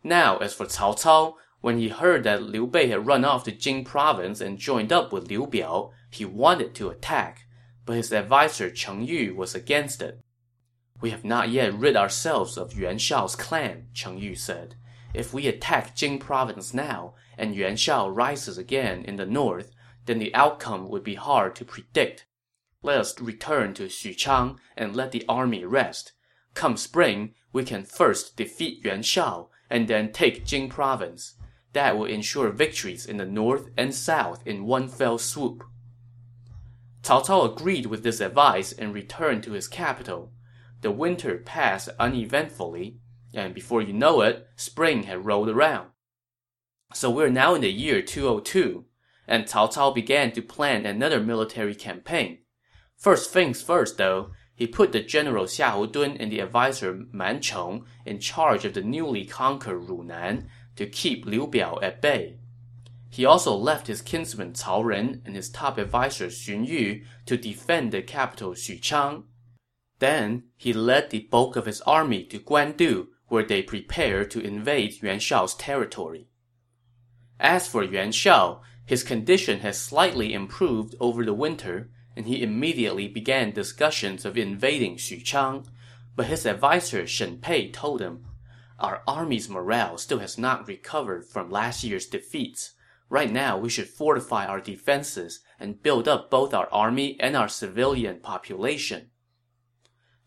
Now, 0.03 0.39
as 0.39 0.53
for 0.53 0.65
Cao 0.65 1.01
Cao, 1.01 1.36
when 1.61 1.77
he 1.77 1.89
heard 1.89 2.23
that 2.23 2.43
Liu 2.43 2.67
Bei 2.67 2.87
had 2.87 3.05
run 3.05 3.25
off 3.25 3.43
to 3.45 3.51
Jing 3.51 3.83
province 3.83 4.41
and 4.41 4.57
joined 4.57 4.93
up 4.93 5.11
with 5.11 5.27
Liu 5.27 5.47
Biao, 5.47 5.91
he 6.11 6.25
wanted 6.25 6.75
to 6.75 6.89
attack 6.89 7.47
but 7.87 7.95
his 7.95 8.11
adviser 8.11 8.69
Cheng 8.69 9.01
Yu 9.01 9.33
was 9.33 9.55
against 9.55 10.01
it. 10.01 10.19
We 10.99 11.09
have 11.11 11.23
not 11.23 11.49
yet 11.49 11.73
rid 11.73 11.95
ourselves 11.95 12.57
of 12.57 12.73
Yuan 12.73 12.97
Shao's 12.97 13.35
clan, 13.35 13.87
Cheng 13.93 14.17
Yu 14.17 14.35
said. 14.35 14.75
If 15.13 15.33
we 15.33 15.47
attack 15.47 15.95
Jing 15.95 16.19
province 16.19 16.73
now, 16.73 17.15
and 17.37 17.55
Yuan 17.55 17.77
Shao 17.77 18.09
rises 18.09 18.57
again 18.57 19.05
in 19.05 19.15
the 19.15 19.25
north, 19.25 19.71
then 20.05 20.19
the 20.19 20.35
outcome 20.35 20.89
would 20.89 21.03
be 21.03 21.15
hard 21.15 21.55
to 21.55 21.65
predict. 21.65 22.25
Let 22.83 22.97
us 22.97 23.19
return 23.21 23.73
to 23.75 23.87
Xuchang 23.87 24.57
and 24.75 24.93
let 24.93 25.13
the 25.13 25.23
army 25.29 25.63
rest. 25.63 26.11
Come 26.53 26.75
spring, 26.75 27.35
we 27.53 27.63
can 27.63 27.85
first 27.85 28.35
defeat 28.35 28.83
Yuan 28.83 29.01
Shao, 29.01 29.49
and 29.69 29.87
then 29.87 30.11
take 30.11 30.45
Jing 30.45 30.67
province. 30.67 31.35
That 31.74 31.97
will 31.97 32.05
ensure 32.05 32.50
victories 32.50 33.05
in 33.05 33.17
the 33.17 33.25
north 33.25 33.69
and 33.77 33.93
south 33.93 34.45
in 34.45 34.65
one 34.65 34.88
fell 34.88 35.17
swoop. 35.17 35.63
Cao 37.03 37.25
Cao 37.25 37.51
agreed 37.51 37.86
with 37.86 38.03
this 38.03 38.19
advice 38.19 38.71
and 38.71 38.93
returned 38.93 39.43
to 39.43 39.53
his 39.53 39.67
capital. 39.67 40.33
The 40.81 40.91
winter 40.91 41.38
passed 41.38 41.89
uneventfully, 42.00 43.00
and 43.33 43.53
before 43.53 43.81
you 43.81 43.93
know 43.93 44.21
it, 44.21 44.47
spring 44.55 45.03
had 45.03 45.25
rolled 45.25 45.50
around. 45.50 45.89
So 46.93 47.09
we're 47.09 47.29
now 47.29 47.55
in 47.55 47.62
the 47.62 47.71
year 47.71 48.01
202, 48.01 48.86
and 49.27 49.45
Cao 49.45 49.74
Cao 49.74 49.93
began 49.93 50.31
to 50.33 50.41
plan 50.41 50.86
another 50.86 51.19
military 51.19 51.75
campaign. 51.75 52.39
First 52.97 53.31
things 53.31 53.62
first, 53.62 53.97
though, 53.97 54.31
he 54.55 54.65
put 54.65 54.91
the 54.91 55.01
general 55.01 55.45
Xiahou 55.45 55.91
Dun 55.91 56.17
and 56.17 56.31
the 56.31 56.41
adviser 56.41 57.05
Man 57.12 57.41
Chong 57.41 57.86
in 58.05 58.19
charge 58.19 58.65
of 58.65 58.74
the 58.74 58.81
newly 58.81 59.24
conquered 59.24 59.88
Runan 59.88 60.47
to 60.77 60.88
keep 60.88 61.25
Liu 61.25 61.48
Biao 61.48 61.81
at 61.84 62.01
bay. 62.01 62.38
He 63.10 63.25
also 63.25 63.55
left 63.55 63.88
his 63.88 64.01
kinsman 64.01 64.53
Cao 64.53 64.84
Ren 64.84 65.22
and 65.25 65.36
his 65.36 65.50
top 65.50 65.77
adviser 65.77 66.27
Xun 66.27 66.67
Yu 66.67 67.01
to 67.25 67.38
defend 67.38 67.91
the 67.91 68.01
capital 68.01 68.51
Xuchang. 68.51 69.24
Then, 70.00 70.43
he 70.55 70.74
led 70.74 71.10
the 71.10 71.22
bulk 71.31 71.55
of 71.55 71.65
his 71.65 71.81
army 71.81 72.24
to 72.25 72.39
Guandu, 72.39 73.07
where 73.27 73.43
they 73.43 73.62
prepared 73.63 74.29
to 74.31 74.39
invade 74.39 75.01
Yuan 75.01 75.19
Shao's 75.19 75.55
territory. 75.55 76.27
As 77.39 77.67
for 77.67 77.84
Yuan 77.84 78.12
Shao, 78.12 78.62
his 78.86 79.03
condition 79.03 79.60
had 79.60 79.75
slightly 79.75 80.34
improved 80.34 80.96
over 81.00 81.25
the 81.25 81.34
winter, 81.34 81.89
and 82.15 82.27
he 82.27 82.41
immediately 82.41 83.07
began 83.07 83.51
discussions 83.51 84.25
of 84.25 84.38
invading 84.38 84.98
Xuchang. 84.98 85.65
But 86.15 86.27
his 86.27 86.46
adviser 86.46 87.05
Shen 87.05 87.38
Pei 87.39 87.69
told 87.72 88.01
him, 88.01 88.25
Our 88.79 89.01
army's 89.07 89.50
morale 89.50 89.98
still 89.98 90.19
has 90.19 90.38
not 90.38 90.67
recovered 90.67 91.25
from 91.25 91.50
last 91.50 91.84
year's 91.84 92.05
defeats. 92.05 92.74
Right 93.10 93.31
now, 93.31 93.57
we 93.57 93.69
should 93.69 93.88
fortify 93.88 94.46
our 94.46 94.62
defenses 94.62 95.39
and 95.60 95.81
build 95.81 96.07
up 96.07 96.29
both 96.29 96.53
our 96.53 96.67
army 96.72 97.17
and 97.19 97.36
our 97.36 97.48
civilian 97.48 98.19
population. 98.19 99.10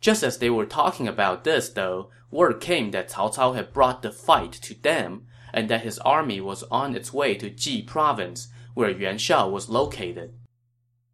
Just 0.00 0.22
as 0.22 0.38
they 0.38 0.50
were 0.50 0.66
talking 0.66 1.06
about 1.06 1.44
this, 1.44 1.68
though, 1.68 2.10
word 2.30 2.60
came 2.60 2.90
that 2.90 3.10
Cao 3.10 3.34
Cao 3.34 3.54
had 3.54 3.72
brought 3.72 4.02
the 4.02 4.10
fight 4.10 4.52
to 4.52 4.74
them, 4.74 5.26
and 5.52 5.68
that 5.68 5.82
his 5.82 5.98
army 6.00 6.40
was 6.40 6.62
on 6.64 6.96
its 6.96 7.12
way 7.12 7.34
to 7.34 7.50
Ji 7.50 7.82
province, 7.82 8.48
where 8.74 8.90
Yuan 8.90 9.18
Shao 9.18 9.48
was 9.48 9.68
located. 9.68 10.34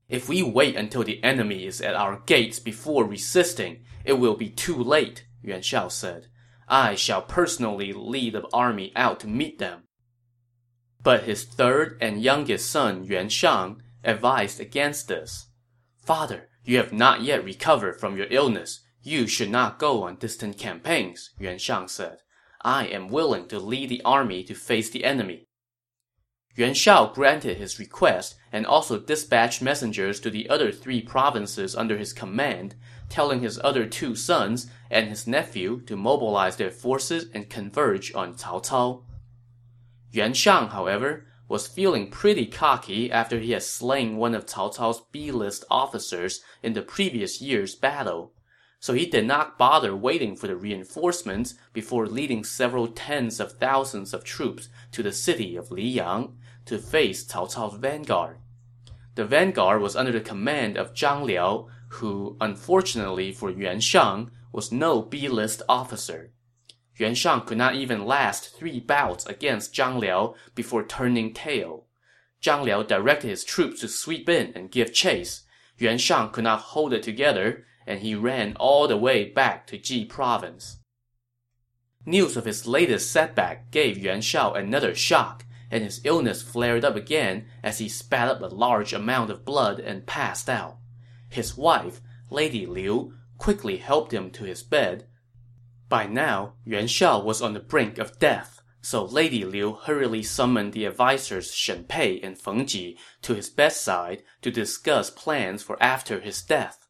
If 0.09 0.29
we 0.29 0.43
wait 0.43 0.77
until 0.77 1.03
the 1.03 1.23
enemy 1.25 1.67
is 1.67 1.81
at 1.81 1.97
our 1.97 2.21
gates 2.27 2.61
before 2.61 3.05
resisting, 3.05 3.85
it 4.05 4.15
will 4.15 4.37
be 4.37 4.51
too 4.51 4.77
late, 4.77 5.27
Yuan 5.43 5.63
Shao 5.63 5.89
said. 5.89 6.29
I 6.69 6.95
shall 6.95 7.23
personally 7.23 7.93
lead 7.93 8.35
the 8.35 8.49
army 8.53 8.93
out 8.97 9.21
to 9.21 9.29
meet 9.29 9.59
them. 9.59 9.85
But 11.03 11.25
his 11.25 11.45
third 11.45 11.99
and 12.01 12.23
youngest 12.23 12.71
son, 12.71 13.05
Yuan 13.05 13.29
Shang, 13.29 13.83
advised 14.03 14.59
against 14.59 15.09
this. 15.09 15.49
Father, 16.05 16.49
you 16.65 16.79
have 16.79 16.93
not 16.93 17.23
yet 17.23 17.45
recovered 17.45 18.01
from 18.01 18.17
your 18.17 18.27
illness. 18.31 18.81
You 19.03 19.29
should 19.29 19.51
not 19.51 19.79
go 19.79 20.03
on 20.03 20.17
distant 20.17 20.59
campaigns, 20.59 21.31
Yuan 21.39 21.59
Shang 21.59 21.87
said. 21.87 22.19
I 22.63 22.87
am 22.87 23.09
willing 23.09 23.47
to 23.49 23.61
lead 23.61 23.89
the 23.89 24.03
army 24.03 24.43
to 24.45 24.55
face 24.55 24.91
the 24.91 25.05
enemy. 25.05 25.47
Yuan 26.57 26.75
Shao 26.75 27.13
granted 27.13 27.59
his 27.59 27.79
request 27.79 28.35
and 28.51 28.67
also 28.67 28.99
dispatched 28.99 29.63
messengers 29.63 30.19
to 30.21 30.31
the 30.31 30.49
other 30.49 30.73
three 30.73 31.03
provinces 31.03 31.77
under 31.77 31.99
his 31.99 32.13
command, 32.13 32.75
telling 33.09 33.41
his 33.41 33.61
other 33.63 33.87
two 33.87 34.17
sons 34.17 34.69
and 34.91 35.09
his 35.09 35.27
nephew 35.27 35.81
to 35.83 35.97
mobilize 35.97 36.57
their 36.57 36.71
forces 36.71 37.27
and 37.35 37.51
converge 37.51 38.15
on 38.15 38.35
Cao 38.35 38.65
Cao. 38.65 39.03
Yuan 40.13 40.35
Shang, 40.35 40.69
however, 40.69 41.27
was 41.49 41.67
feeling 41.67 42.11
pretty 42.11 42.47
cocky 42.47 43.11
after 43.11 43.39
he 43.39 43.53
had 43.53 43.63
slain 43.63 44.17
one 44.17 44.35
of 44.35 44.47
Cao 44.47 44.75
Cao's 44.75 45.03
B-list 45.13 45.65
officers 45.71 46.43
in 46.63 46.73
the 46.73 46.83
previous 46.83 47.41
year's 47.41 47.75
battle 47.75 48.33
so 48.87 48.93
he 48.93 49.07
did 49.07 49.27
not 49.27 49.59
bother 49.59 49.97
waiting 49.97 50.37
for 50.37 50.47
the 50.47 50.57
reinforcements 50.57 51.55
before 51.73 52.07
leading 52.07 52.45
several 52.45 52.87
tens 52.87 53.41
of 53.41 53.53
thousands 53.53 54.15
of 54.15 54.23
troops 54.23 54.69
to 54.93 55.03
the 55.03 55.13
city 55.13 55.57
of 55.57 55.71
Liyang 55.71 56.35
to 56.67 56.79
face 56.79 57.25
Cao 57.25 57.53
Cao's 57.53 57.77
vanguard. 57.79 58.39
The 59.15 59.25
vanguard 59.25 59.81
was 59.81 59.97
under 59.97 60.13
the 60.13 60.21
command 60.21 60.77
of 60.77 60.93
Zhang 60.93 61.25
Liao, 61.25 61.69
who, 61.89 62.37
unfortunately 62.41 63.33
for 63.33 63.51
Yuan 63.51 63.81
Shang, 63.81 64.31
was 64.57 64.73
no 64.73 65.03
B-list 65.03 65.63
officer. 65.69 66.33
Yuan 66.97 67.15
Shang 67.15 67.43
could 67.43 67.59
not 67.59 67.75
even 67.75 68.07
last 68.07 68.57
three 68.57 68.81
bouts 68.81 69.27
against 69.27 69.75
Zhang 69.75 70.01
Liao 70.01 70.35
before 70.55 70.83
turning 70.83 71.35
tail. 71.35 71.85
Zhang 72.43 72.65
Liao 72.65 72.83
directed 72.83 73.29
his 73.29 73.45
troops 73.45 73.83
to 73.83 73.89
sweep 73.89 74.31
in 74.31 74.53
and 74.55 74.71
give 74.71 74.95
chase. 74.95 75.45
Yuan 75.77 75.99
Shang 75.99 76.31
could 76.31 76.45
not 76.45 76.61
hold 76.61 76.95
it 76.95 77.03
together 77.03 77.67
and 77.87 78.01
he 78.01 78.15
ran 78.15 78.57
all 78.57 78.89
the 78.89 78.97
way 78.97 79.27
back 79.27 79.67
to 79.67 79.79
Ji 79.79 80.07
province. 80.07 80.79
News 82.07 82.37
of 82.37 82.47
his 82.47 82.67
latest 82.67 83.13
setback 83.13 83.71
gave 83.71 83.99
Yuan 83.99 84.23
Shao 84.23 84.55
another 84.55 84.95
shock, 84.95 85.45
and 85.71 85.85
his 85.85 86.01
illness 86.05 86.41
flared 86.41 86.85
up 86.85 86.97
again 86.97 87.47
as 87.63 87.79
he 87.79 87.89
spat 87.89 88.29
up 88.29 88.41
a 88.41 88.47
large 88.47 88.93
amount 88.93 89.31
of 89.31 89.45
blood 89.45 89.81
and 89.81 90.07
passed 90.07 90.49
out. 90.49 90.79
His 91.29 91.57
wife, 91.57 92.01
Lady 92.31 92.65
Liu, 92.65 93.16
quickly 93.39 93.79
helped 93.79 94.13
him 94.13 94.31
to 94.33 94.45
his 94.45 94.63
bed. 94.63 95.07
By 95.89 96.07
now, 96.07 96.55
Yuan 96.65 96.87
Shao 96.87 97.21
was 97.21 97.41
on 97.41 97.55
the 97.55 97.61
brink 97.61 97.99
of 97.99 98.19
death, 98.19 98.61
so 98.81 99.05
Lady 99.05 99.45
Liu 99.45 99.75
hurriedly 99.75 100.23
summoned 100.23 100.73
the 100.73 100.87
advisers 100.87 101.53
Shen 101.53 101.85
Pei 101.85 102.21
and 102.21 102.39
Feng 102.39 102.67
Ji 102.67 102.99
to 103.23 103.35
his 103.35 103.51
bedside 103.51 104.23
to 104.43 104.51
discuss 104.51 105.11
plans 105.11 105.63
for 105.63 105.81
after 105.83 106.21
his 106.21 106.43
death. 106.43 106.87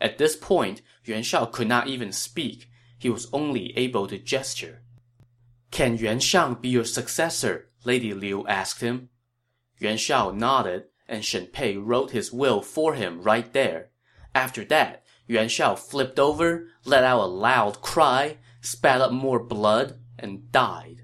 At 0.00 0.18
this 0.18 0.36
point, 0.36 0.82
Yuan 1.04 1.22
Shao 1.22 1.46
could 1.46 1.68
not 1.68 1.86
even 1.86 2.12
speak. 2.12 2.70
He 2.98 3.10
was 3.10 3.28
only 3.32 3.76
able 3.76 4.06
to 4.06 4.18
gesture. 4.18 4.82
Can 5.70 5.96
Yuan 5.96 6.20
Shang 6.20 6.54
be 6.54 6.68
your 6.68 6.84
successor? 6.84 7.70
Lady 7.84 8.12
Liu 8.12 8.46
asked 8.46 8.80
him. 8.80 9.08
Yuan 9.78 9.96
Shao 9.96 10.30
nodded, 10.30 10.84
and 11.08 11.24
Shen 11.24 11.46
Pei 11.46 11.76
wrote 11.76 12.10
his 12.10 12.32
will 12.32 12.62
for 12.62 12.94
him 12.94 13.22
right 13.22 13.52
there. 13.52 13.90
After 14.34 14.64
that, 14.66 15.04
Yuan 15.30 15.48
Shao 15.48 15.76
flipped 15.76 16.18
over, 16.18 16.66
let 16.84 17.04
out 17.04 17.20
a 17.20 17.26
loud 17.26 17.80
cry, 17.80 18.38
spat 18.60 19.00
up 19.00 19.12
more 19.12 19.38
blood, 19.38 19.96
and 20.18 20.50
died. 20.50 21.02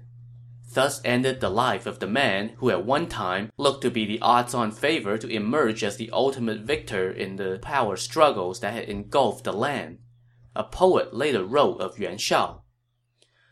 Thus 0.73 0.99
ended 1.05 1.39
the 1.39 1.49
life 1.49 1.85
of 1.85 1.99
the 1.99 2.07
man 2.07 2.49
who 2.57 2.69
at 2.69 2.85
one 2.85 3.07
time 3.07 3.53
looked 3.55 3.83
to 3.83 3.89
be 3.89 4.05
the 4.05 4.19
odds-on 4.19 4.73
favorite 4.73 5.21
to 5.21 5.29
emerge 5.29 5.81
as 5.81 5.95
the 5.95 6.09
ultimate 6.11 6.59
victor 6.59 7.09
in 7.09 7.37
the 7.37 7.57
power 7.61 7.95
struggles 7.95 8.59
that 8.59 8.73
had 8.73 8.89
engulfed 8.89 9.45
the 9.45 9.53
land. 9.53 9.99
A 10.53 10.65
poet 10.65 11.13
later 11.13 11.45
wrote 11.45 11.79
of 11.79 11.97
Yuan 11.97 12.17
Shao. 12.17 12.63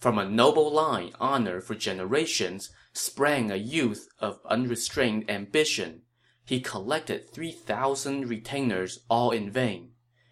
From 0.01 0.17
a 0.17 0.29
noble 0.29 0.70
line 0.70 1.13
honored 1.22 1.63
for 1.63 1.75
generations 1.75 2.70
sprang 2.91 3.50
a 3.50 3.55
youth 3.55 4.10
of 4.20 4.41
unrestrained 4.50 5.32
ambition. 5.32 6.01
He 6.44 6.60
collected 6.60 7.32
three 7.32 7.53
thousand 7.53 8.27
retainers 8.27 9.05
all 9.10 9.32
in 9.32 9.50
vain, 9.50 9.91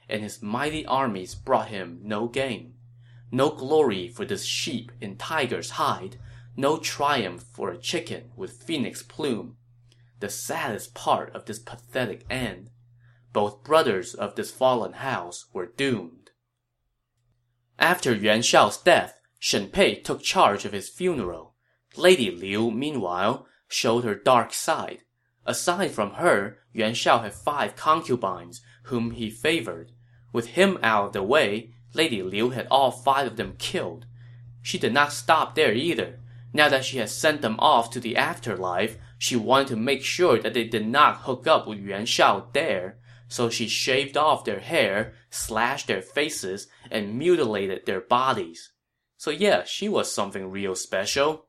and 0.10 0.22
his 0.22 0.42
mighty 0.42 0.86
armies 0.86 1.36
brought 1.36 1.70
him 1.70 2.00
no 2.04 2.28
gain. 2.28 2.76
No 3.32 3.50
glory 3.50 4.08
for 4.08 4.26
this 4.26 4.46
sheep 4.46 4.92
in 5.02 5.18
tiger's 5.18 5.72
hide, 5.72 6.18
no 6.56 6.78
triumph 6.78 7.44
for 7.52 7.72
a 7.72 7.78
chicken 7.78 8.32
with 8.36 8.62
phoenix 8.62 9.02
plume. 9.02 9.58
The 10.20 10.30
saddest 10.30 10.94
part 10.94 11.36
of 11.36 11.46
this 11.46 11.60
pathetic 11.60 12.26
end. 12.30 12.70
Both 13.32 13.64
brothers 13.64 14.14
of 14.14 14.36
this 14.36 14.52
fallen 14.52 14.94
house 14.94 15.48
were 15.52 15.66
doomed. 15.66 16.30
After 17.80 18.14
Yuan 18.14 18.44
Shao's 18.44 18.78
death, 18.78 19.20
Shen 19.40 19.70
Pei 19.70 19.96
took 19.96 20.22
charge 20.22 20.64
of 20.64 20.72
his 20.72 20.88
funeral. 20.88 21.56
Lady 21.98 22.30
Liu, 22.30 22.72
meanwhile, 22.72 23.48
showed 23.68 24.04
her 24.04 24.16
dark 24.16 24.54
side. 24.54 25.00
Aside 25.46 25.92
from 25.92 26.14
her, 26.14 26.60
Yuan 26.72 26.94
Shao 26.94 27.20
had 27.20 27.34
five 27.34 27.76
concubines, 27.76 28.62
whom 28.84 29.12
he 29.12 29.30
favored. 29.30 29.92
With 30.34 30.48
him 30.48 30.78
out 30.84 31.06
of 31.06 31.14
the 31.14 31.24
way, 31.24 31.70
Lady 31.94 32.22
Liu 32.22 32.50
had 32.50 32.68
all 32.70 32.92
five 32.92 33.28
of 33.28 33.38
them 33.38 33.56
killed. 33.58 34.08
She 34.62 34.78
did 34.78 34.94
not 34.94 35.14
stop 35.14 35.56
there 35.56 35.74
either. 35.74 36.20
Now 36.52 36.70
that 36.70 36.86
she 36.86 36.98
had 36.98 37.10
sent 37.10 37.42
them 37.42 37.56
off 37.60 37.90
to 37.92 38.00
the 38.00 38.18
afterlife, 38.18 38.98
she 39.18 39.36
wanted 39.36 39.68
to 39.70 39.76
make 39.76 40.04
sure 40.04 40.40
that 40.40 40.54
they 40.54 40.66
did 40.66 40.88
not 40.88 41.22
hook 41.22 41.48
up 41.48 41.68
with 41.68 41.80
Yuan 41.80 42.06
Shao 42.06 42.48
there, 42.54 42.98
so 43.28 43.50
she 43.50 43.68
shaved 43.68 44.18
off 44.18 44.44
their 44.44 44.60
hair, 44.60 45.14
slashed 45.30 45.88
their 45.88 46.02
faces, 46.02 46.68
and 46.92 47.18
mutilated 47.18 47.86
their 47.86 48.02
bodies. 48.02 48.72
So 49.18 49.32
yeah, 49.32 49.64
she 49.64 49.88
was 49.88 50.12
something 50.12 50.52
real 50.52 50.76
special. 50.76 51.48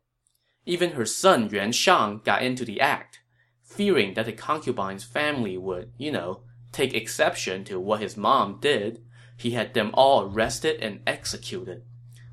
Even 0.66 0.92
her 0.92 1.04
son 1.04 1.50
Yuan 1.50 1.72
Shang 1.72 2.20
got 2.24 2.42
into 2.42 2.64
the 2.64 2.80
act. 2.80 3.20
Fearing 3.62 4.14
that 4.14 4.26
the 4.26 4.32
concubine's 4.32 5.04
family 5.04 5.58
would, 5.58 5.92
you 5.98 6.12
know, 6.12 6.42
take 6.74 6.92
exception 6.92 7.64
to 7.64 7.80
what 7.80 8.00
his 8.00 8.16
mom 8.16 8.58
did, 8.60 9.02
he 9.36 9.52
had 9.52 9.74
them 9.74 9.90
all 9.94 10.22
arrested 10.22 10.80
and 10.80 11.00
executed. 11.06 11.82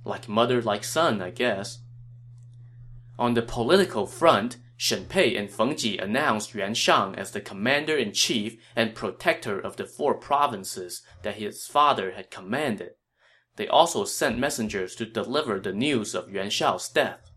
Like 0.04 0.28
mother 0.28 0.62
like 0.62 0.84
son, 0.84 1.22
I 1.22 1.30
guess. 1.30 1.80
On 3.18 3.34
the 3.34 3.42
political 3.42 4.08
front, 4.08 4.58
Shen 4.76 5.06
Pei 5.06 5.36
and 5.36 5.50
Feng 5.50 5.78
Ji 5.78 6.00
announced 6.00 6.56
Yuan 6.56 6.74
Shang 6.74 7.16
as 7.16 7.32
the 7.32 7.40
commander-in-chief 7.40 8.58
and 8.76 8.96
protector 8.96 9.60
of 9.60 9.78
the 9.78 9.86
four 9.86 10.16
provinces 10.16 11.04
that 11.22 11.36
his 11.36 11.68
father 11.68 12.14
had 12.14 12.32
commanded. 12.32 12.94
They 13.58 13.68
also 13.68 14.06
sent 14.06 14.40
messengers 14.40 14.96
to 14.96 15.06
deliver 15.06 15.60
the 15.60 15.74
news 15.74 16.16
of 16.16 16.32
Yuan 16.32 16.50
Shao's 16.50 16.90
death. 16.90 17.30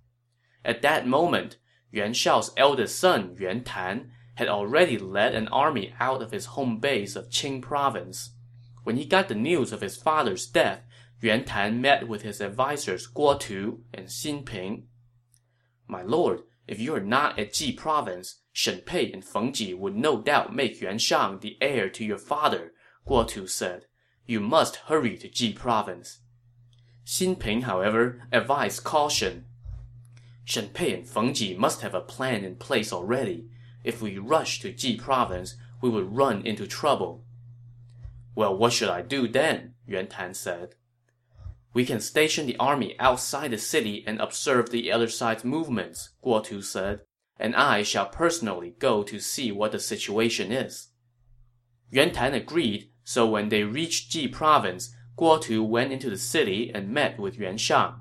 At 0.65 0.81
that 0.81 1.07
moment, 1.07 1.59
Yuan 1.93 2.15
Shao's 2.15 2.51
eldest 2.57 2.99
son, 2.99 3.37
Yuan 3.39 3.63
Tan, 3.63 4.11
had 4.35 4.49
already 4.49 4.99
led 4.99 5.35
an 5.35 5.49
army 5.49 5.95
out 6.01 6.23
of 6.23 6.31
his 6.31 6.47
home 6.47 6.79
base 6.79 7.17
of 7.17 7.31
Qing 7.31 7.63
province. 7.63 8.31
When 8.83 8.97
he 8.97 9.05
got 9.05 9.29
the 9.29 9.35
news 9.35 9.73
of 9.73 9.81
his 9.81 9.97
father's 9.97 10.47
death, 10.47 10.83
Yuan 11.21 11.45
Tan 11.45 11.81
met 11.81 12.07
with 12.07 12.23
his 12.23 12.41
advisers 12.41 13.09
Guo 13.09 13.39
Tu 13.39 13.83
and 13.95 14.09
Xin 14.09 14.45
Ping 14.45 14.89
my 15.87 16.03
lord, 16.03 16.43
if 16.67 16.81
you 16.81 16.95
are 16.95 17.01
not 17.01 17.39
at 17.39 17.53
Ji 17.53 17.73
province, 17.73 18.41
Shen 18.53 18.81
Pei 18.81 19.13
and 19.13 19.25
Feng 19.25 19.53
Ji 19.53 19.75
would 19.75 19.95
no 19.95 20.21
doubt 20.21 20.55
make 20.55 20.81
Yuan 20.81 20.99
Shang 20.99 21.41
the 21.41 21.59
heir 21.61 21.91
to 21.91 22.05
your 22.05 22.19
father, 22.19 22.73
Guo 23.07 23.29
Tu 23.29 23.47
said. 23.47 23.87
You 24.27 24.41
must 24.41 24.77
hurry 24.77 25.19
to 25.19 25.29
Ji 25.29 25.53
province. 25.53 26.21
Xin 27.05 27.39
Ping, 27.39 27.63
however, 27.63 28.23
advised 28.33 28.83
caution. 28.83 29.45
Shen 30.45 30.69
Pei 30.71 30.95
and 30.95 31.07
Feng 31.07 31.35
Ji 31.35 31.55
must 31.55 31.83
have 31.83 31.95
a 31.95 32.01
plan 32.01 32.45
in 32.45 32.57
place 32.57 32.93
already. 32.93 33.51
If 33.85 34.01
we 34.01 34.19
rush 34.19 34.61
to 34.61 34.73
Ji 34.73 34.97
province, 34.97 35.57
we 35.81 35.91
would 35.91 36.17
run 36.17 36.45
into 36.47 36.67
trouble. 36.67 37.25
Well, 38.35 38.57
what 38.57 38.73
should 38.73 38.89
I 38.89 39.03
do 39.03 39.29
then? 39.29 39.75
Yuan 39.87 40.09
Tan 40.09 40.35
said. 40.35 40.75
We 41.75 41.85
can 41.85 42.01
station 42.01 42.47
the 42.47 42.57
army 42.57 42.97
outside 42.99 43.51
the 43.51 43.59
city 43.59 44.03
and 44.07 44.21
observe 44.21 44.71
the 44.71 44.91
other 44.91 45.09
side's 45.09 45.45
movements, 45.45 46.11
Guo 46.25 46.43
Tu 46.43 46.63
said, 46.63 47.01
and 47.39 47.55
I 47.55 47.83
shall 47.83 48.07
personally 48.07 48.75
go 48.79 49.03
to 49.03 49.19
see 49.19 49.53
what 49.53 49.73
the 49.73 49.81
situation 49.81 50.51
is. 50.51 50.89
Yuan 51.91 52.13
Tan 52.13 52.33
agreed, 52.33 52.91
so 53.03 53.27
when 53.27 53.49
they 53.49 53.65
reached 53.65 54.11
Ji 54.11 54.29
province, 54.29 54.95
Guo 55.19 55.41
Tu 55.41 55.63
went 55.63 55.93
into 55.93 56.09
the 56.09 56.17
city 56.17 56.71
and 56.73 56.91
met 56.91 57.19
with 57.19 57.39
Yuan 57.39 57.59
Shang. 57.59 57.95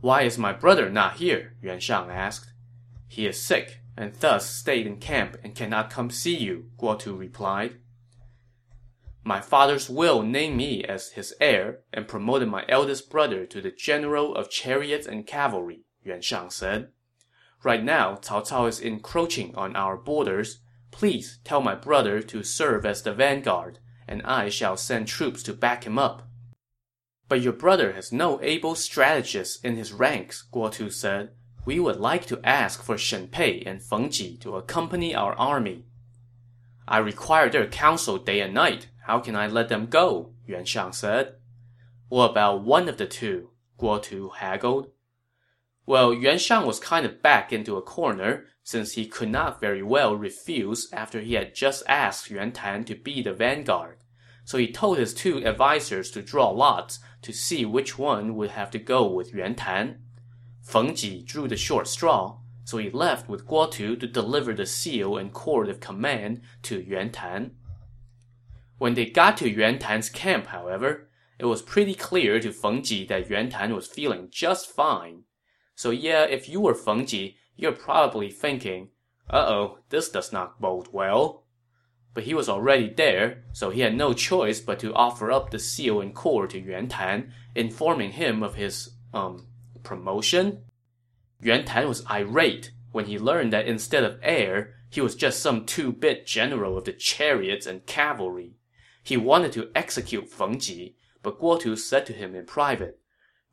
Why 0.00 0.22
is 0.22 0.36
my 0.36 0.52
brother 0.52 0.90
not 0.90 1.14
here? 1.14 1.54
Yuan 1.62 1.80
Shang 1.80 2.10
asked. 2.10 2.52
He 3.06 3.26
is 3.26 3.40
sick, 3.40 3.81
and 3.96 4.14
thus 4.14 4.48
stayed 4.48 4.86
in 4.86 4.96
camp 4.96 5.36
and 5.42 5.54
cannot 5.54 5.90
come 5.90 6.10
see 6.10 6.36
you, 6.36 6.70
Guo 6.78 6.98
Tu 6.98 7.14
replied. 7.14 7.76
My 9.24 9.40
father's 9.40 9.88
will 9.88 10.22
named 10.22 10.56
me 10.56 10.82
as 10.84 11.12
his 11.12 11.34
heir 11.40 11.80
and 11.92 12.08
promoted 12.08 12.48
my 12.48 12.64
eldest 12.68 13.08
brother 13.08 13.46
to 13.46 13.60
the 13.60 13.70
general 13.70 14.34
of 14.34 14.50
chariots 14.50 15.06
and 15.06 15.26
cavalry, 15.26 15.84
Yuan 16.02 16.22
Shang 16.22 16.50
said. 16.50 16.88
Right 17.62 17.84
now, 17.84 18.16
Cao 18.16 18.42
Cao 18.44 18.68
is 18.68 18.80
encroaching 18.80 19.54
on 19.54 19.76
our 19.76 19.96
borders. 19.96 20.60
Please 20.90 21.38
tell 21.44 21.60
my 21.60 21.76
brother 21.76 22.20
to 22.20 22.42
serve 22.42 22.84
as 22.84 23.02
the 23.02 23.14
vanguard, 23.14 23.78
and 24.08 24.22
I 24.24 24.48
shall 24.48 24.76
send 24.76 25.06
troops 25.06 25.44
to 25.44 25.52
back 25.52 25.84
him 25.84 25.98
up. 25.98 26.28
But 27.28 27.40
your 27.40 27.52
brother 27.52 27.92
has 27.92 28.12
no 28.12 28.42
able 28.42 28.74
strategists 28.74 29.62
in 29.62 29.76
his 29.76 29.92
ranks, 29.92 30.44
Guo 30.52 30.72
Tu 30.72 30.90
said. 30.90 31.30
We 31.64 31.78
would 31.78 32.00
like 32.00 32.26
to 32.26 32.40
ask 32.42 32.82
for 32.82 32.98
Shen 32.98 33.28
Pei 33.28 33.62
and 33.64 33.80
Feng 33.80 34.10
Ji 34.10 34.36
to 34.38 34.56
accompany 34.56 35.14
our 35.14 35.34
army. 35.34 35.86
I 36.88 36.98
require 36.98 37.48
their 37.48 37.68
counsel 37.68 38.18
day 38.18 38.40
and 38.40 38.52
night. 38.52 38.88
How 39.06 39.20
can 39.20 39.36
I 39.36 39.46
let 39.46 39.68
them 39.68 39.86
go? 39.86 40.32
Yuan 40.46 40.64
Shang 40.64 40.92
said. 40.92 41.36
What 42.08 42.32
about 42.32 42.64
one 42.64 42.88
of 42.88 42.98
the 42.98 43.06
two? 43.06 43.50
Guo 43.78 44.02
Tu 44.02 44.30
haggled. 44.30 44.90
Well, 45.86 46.12
Yuan 46.12 46.38
Shang 46.38 46.66
was 46.66 46.80
kind 46.80 47.06
of 47.06 47.22
back 47.22 47.52
into 47.52 47.76
a 47.76 47.82
corner, 47.82 48.46
since 48.64 48.92
he 48.92 49.06
could 49.06 49.28
not 49.28 49.60
very 49.60 49.82
well 49.82 50.16
refuse 50.16 50.88
after 50.92 51.20
he 51.20 51.34
had 51.34 51.54
just 51.54 51.82
asked 51.88 52.30
Yuan 52.30 52.52
Tan 52.52 52.84
to 52.84 52.94
be 52.94 53.22
the 53.22 53.32
vanguard. 53.32 53.98
So 54.44 54.58
he 54.58 54.72
told 54.72 54.98
his 54.98 55.14
two 55.14 55.44
advisers 55.44 56.10
to 56.10 56.22
draw 56.22 56.50
lots 56.50 56.98
to 57.22 57.32
see 57.32 57.64
which 57.64 57.98
one 57.98 58.34
would 58.34 58.50
have 58.50 58.70
to 58.72 58.78
go 58.78 59.08
with 59.08 59.32
Yuan 59.32 59.54
Tan. 59.54 60.02
Feng 60.62 60.94
Ji 60.94 61.22
drew 61.22 61.48
the 61.48 61.56
short 61.56 61.88
straw, 61.88 62.38
so 62.64 62.78
he 62.78 62.88
left 62.90 63.28
with 63.28 63.46
Guo 63.46 63.70
Tu 63.70 63.96
to 63.96 64.06
deliver 64.06 64.54
the 64.54 64.64
seal 64.64 65.16
and 65.16 65.32
cord 65.32 65.68
of 65.68 65.80
command 65.80 66.40
to 66.62 66.80
Yuan 66.80 67.10
Tan. 67.10 67.56
When 68.78 68.94
they 68.94 69.06
got 69.06 69.36
to 69.38 69.50
Yuan 69.50 69.78
Tan's 69.78 70.08
camp, 70.08 70.46
however, 70.46 71.08
it 71.38 71.46
was 71.46 71.62
pretty 71.62 71.94
clear 71.94 72.38
to 72.40 72.52
Feng 72.52 72.82
Ji 72.82 73.04
that 73.06 73.28
Yuan 73.28 73.50
Tan 73.50 73.74
was 73.74 73.86
feeling 73.86 74.28
just 74.30 74.70
fine. 74.70 75.24
So 75.74 75.90
yeah, 75.90 76.22
if 76.24 76.48
you 76.48 76.60
were 76.60 76.74
Feng 76.74 77.06
Ji, 77.06 77.36
you're 77.56 77.72
probably 77.72 78.30
thinking, 78.30 78.90
uh-oh, 79.28 79.78
this 79.88 80.08
does 80.08 80.32
not 80.32 80.60
bode 80.60 80.88
well. 80.92 81.44
But 82.14 82.24
he 82.24 82.34
was 82.34 82.48
already 82.48 82.88
there, 82.88 83.44
so 83.52 83.70
he 83.70 83.80
had 83.80 83.94
no 83.94 84.12
choice 84.12 84.60
but 84.60 84.78
to 84.80 84.94
offer 84.94 85.32
up 85.32 85.50
the 85.50 85.58
seal 85.58 86.00
and 86.00 86.14
cord 86.14 86.50
to 86.50 86.60
Yuan 86.60 86.88
Tan, 86.88 87.32
informing 87.54 88.12
him 88.12 88.42
of 88.42 88.54
his, 88.54 88.90
um, 89.14 89.46
promotion? 89.82 90.64
Yuan 91.40 91.64
Tan 91.64 91.88
was 91.88 92.06
irate 92.10 92.72
when 92.92 93.06
he 93.06 93.18
learned 93.18 93.52
that 93.52 93.66
instead 93.66 94.04
of 94.04 94.18
heir, 94.22 94.74
he 94.90 95.00
was 95.00 95.14
just 95.14 95.40
some 95.40 95.64
two-bit 95.64 96.26
general 96.26 96.76
of 96.76 96.84
the 96.84 96.92
chariots 96.92 97.66
and 97.66 97.86
cavalry. 97.86 98.54
He 99.02 99.16
wanted 99.16 99.52
to 99.52 99.70
execute 99.74 100.30
Feng 100.30 100.58
Ji, 100.58 100.96
but 101.22 101.40
Guo 101.40 101.58
Tu 101.58 101.74
said 101.76 102.06
to 102.06 102.12
him 102.12 102.34
in 102.34 102.46
private, 102.46 103.00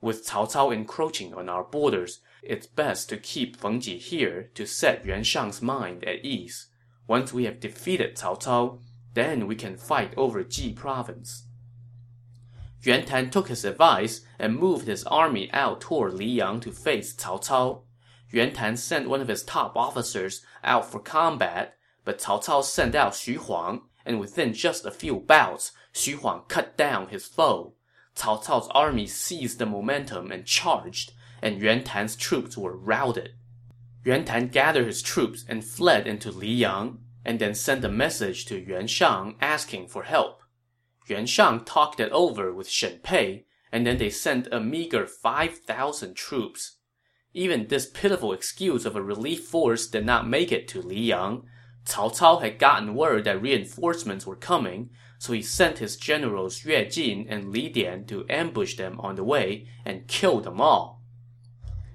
With 0.02 0.28
Cao 0.28 0.52
Cao 0.52 0.74
encroaching 0.74 1.34
on 1.34 1.50
our 1.50 1.64
borders, 1.64 2.20
it's 2.44 2.68
best 2.68 3.10
to 3.10 3.18
keep 3.18 3.56
Feng 3.56 3.80
Ji 3.80 3.98
here 3.98 4.52
to 4.54 4.66
set 4.66 5.06
Yuan 5.06 5.24
Shang's 5.24 5.62
mind 5.62 6.04
at 6.04 6.24
ease. 6.24 6.68
Once 7.08 7.34
we 7.34 7.46
have 7.46 7.60
defeated 7.60 8.16
Cao 8.16 8.40
Cao, 8.40 8.82
then 9.14 9.48
we 9.48 9.56
can 9.56 9.78
fight 9.78 10.14
over 10.16 10.44
Ji 10.44 10.74
province. 10.74 11.48
Yuan 12.82 13.06
Tan 13.06 13.30
took 13.30 13.50
his 13.50 13.66
advice 13.66 14.22
and 14.38 14.56
moved 14.56 14.88
his 14.88 15.04
army 15.04 15.52
out 15.52 15.82
toward 15.82 16.14
Liyang 16.14 16.62
to 16.62 16.72
face 16.72 17.14
Cao 17.14 17.44
Cao. 17.44 17.82
Yuan 18.32 18.54
Tan 18.54 18.78
sent 18.78 19.10
one 19.10 19.22
of 19.22 19.28
his 19.28 19.44
top 19.44 19.76
officers 19.76 20.46
out 20.64 20.90
for 20.90 21.00
combat, 21.00 21.76
but 22.06 22.20
Cao 22.20 22.44
Cao 22.44 22.64
sent 22.64 22.96
out 22.96 23.14
Xu 23.14 23.36
Huang, 23.36 23.82
and 24.06 24.20
within 24.20 24.54
just 24.54 24.86
a 24.86 24.92
few 24.92 25.20
bouts, 25.20 25.72
Xu 25.94 26.16
Huang 26.16 26.44
cut 26.48 26.78
down 26.78 27.10
his 27.10 27.26
foe. 27.26 27.74
Cao 28.16 28.44
Cao's 28.44 28.68
army 28.72 29.08
seized 29.08 29.60
the 29.60 29.66
momentum 29.66 30.32
and 30.32 30.46
charged, 30.46 31.14
and 31.42 31.62
Yuan 31.62 31.84
Tan's 31.84 32.16
troops 32.16 32.58
were 32.58 32.76
routed. 32.76 33.34
Yuan 34.04 34.26
Tan 34.26 34.48
gathered 34.48 34.88
his 34.88 35.02
troops 35.02 35.46
and 35.48 35.64
fled 35.64 36.08
into 36.08 36.32
Liyang, 36.32 36.98
and 37.24 37.40
then 37.40 37.54
sent 37.54 37.86
a 37.86 37.90
message 37.90 38.46
to 38.46 38.60
Yuan 38.60 38.88
Shang 38.88 39.36
asking 39.40 39.88
for 39.88 40.04
help. 40.04 40.42
Yuan 41.10 41.26
Shang 41.26 41.62
talked 41.62 42.00
it 42.00 42.12
over 42.12 42.54
with 42.54 42.70
Shen 42.70 43.00
Pei, 43.02 43.46
and 43.72 43.86
then 43.86 43.98
they 43.98 44.10
sent 44.10 44.48
a 44.52 44.60
meager 44.60 45.06
5,000 45.08 46.16
troops. 46.16 46.78
Even 47.34 47.68
this 47.68 47.90
pitiful 47.90 48.34
excuse 48.34 48.86
of 48.86 48.96
a 48.96 49.02
relief 49.02 49.46
force 49.46 49.88
did 49.88 50.06
not 50.06 50.28
make 50.28 50.52
it 50.52 50.68
to 50.70 50.82
Liyang. 50.82 51.44
Cao 51.86 52.16
Cao 52.16 52.42
had 52.42 52.60
gotten 52.60 52.96
word 52.96 53.24
that 53.24 53.42
reinforcements 53.42 54.26
were 54.26 54.36
coming, 54.36 54.90
so 55.18 55.34
he 55.34 55.42
sent 55.42 55.80
his 55.80 55.98
generals 55.98 56.64
Yue 56.66 56.86
Jin 56.86 57.28
and 57.30 57.52
Li 57.52 57.70
Dian 57.70 58.06
to 58.06 58.26
ambush 58.30 58.76
them 58.76 59.00
on 59.00 59.16
the 59.16 59.24
way 59.24 59.68
and 59.86 60.08
kill 60.08 60.40
them 60.40 60.60
all. 60.62 61.02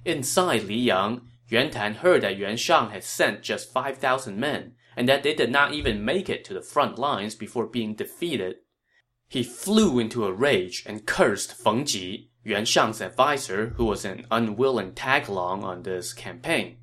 Inside 0.05 0.63
Liyang, 0.63 1.23
Yuan 1.49 1.71
Tan 1.71 1.95
heard 1.95 2.23
that 2.23 2.37
Yuan 2.37 2.57
Shang 2.57 2.91
had 2.91 3.05
sent 3.05 3.43
just 3.43 3.73
5,000 3.73 4.39
men, 4.39 4.75
and 4.97 5.09
that 5.09 5.23
they 5.23 5.35
did 5.35 5.51
not 5.51 5.73
even 5.73 6.05
make 6.05 6.29
it 6.29 6.45
to 6.45 6.55
the 6.55 6.63
front 6.63 6.99
lines 6.99 7.35
before 7.35 7.67
being 7.67 7.95
defeated. 7.95 8.57
He 9.29 9.43
flew 9.43 9.99
into 9.99 10.27
a 10.27 10.33
rage 10.33 10.85
and 10.87 11.07
cursed 11.07 11.55
Feng 11.55 11.85
Ji, 11.85 12.31
Yuan 12.45 12.65
Shang's 12.65 13.01
adviser 13.01 13.71
who 13.77 13.87
was 13.87 14.05
an 14.05 14.27
unwilling 14.31 14.93
tag-along 14.93 15.65
on 15.65 15.83
this 15.83 16.13
campaign. 16.13 16.77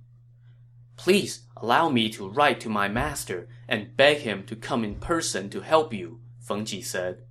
Please 0.98 1.44
allow 1.58 1.90
me 1.90 2.10
to 2.10 2.30
write 2.30 2.60
to 2.62 2.70
my 2.70 2.88
master 2.88 3.48
and 3.68 3.96
beg 3.96 4.18
him 4.20 4.44
to 4.46 4.56
come 4.56 4.84
in 4.84 4.96
person 4.96 5.50
to 5.50 5.62
help 5.62 5.94
you, 5.94 6.20
Feng 6.40 6.66
Ji 6.66 6.82
said. 6.82 7.24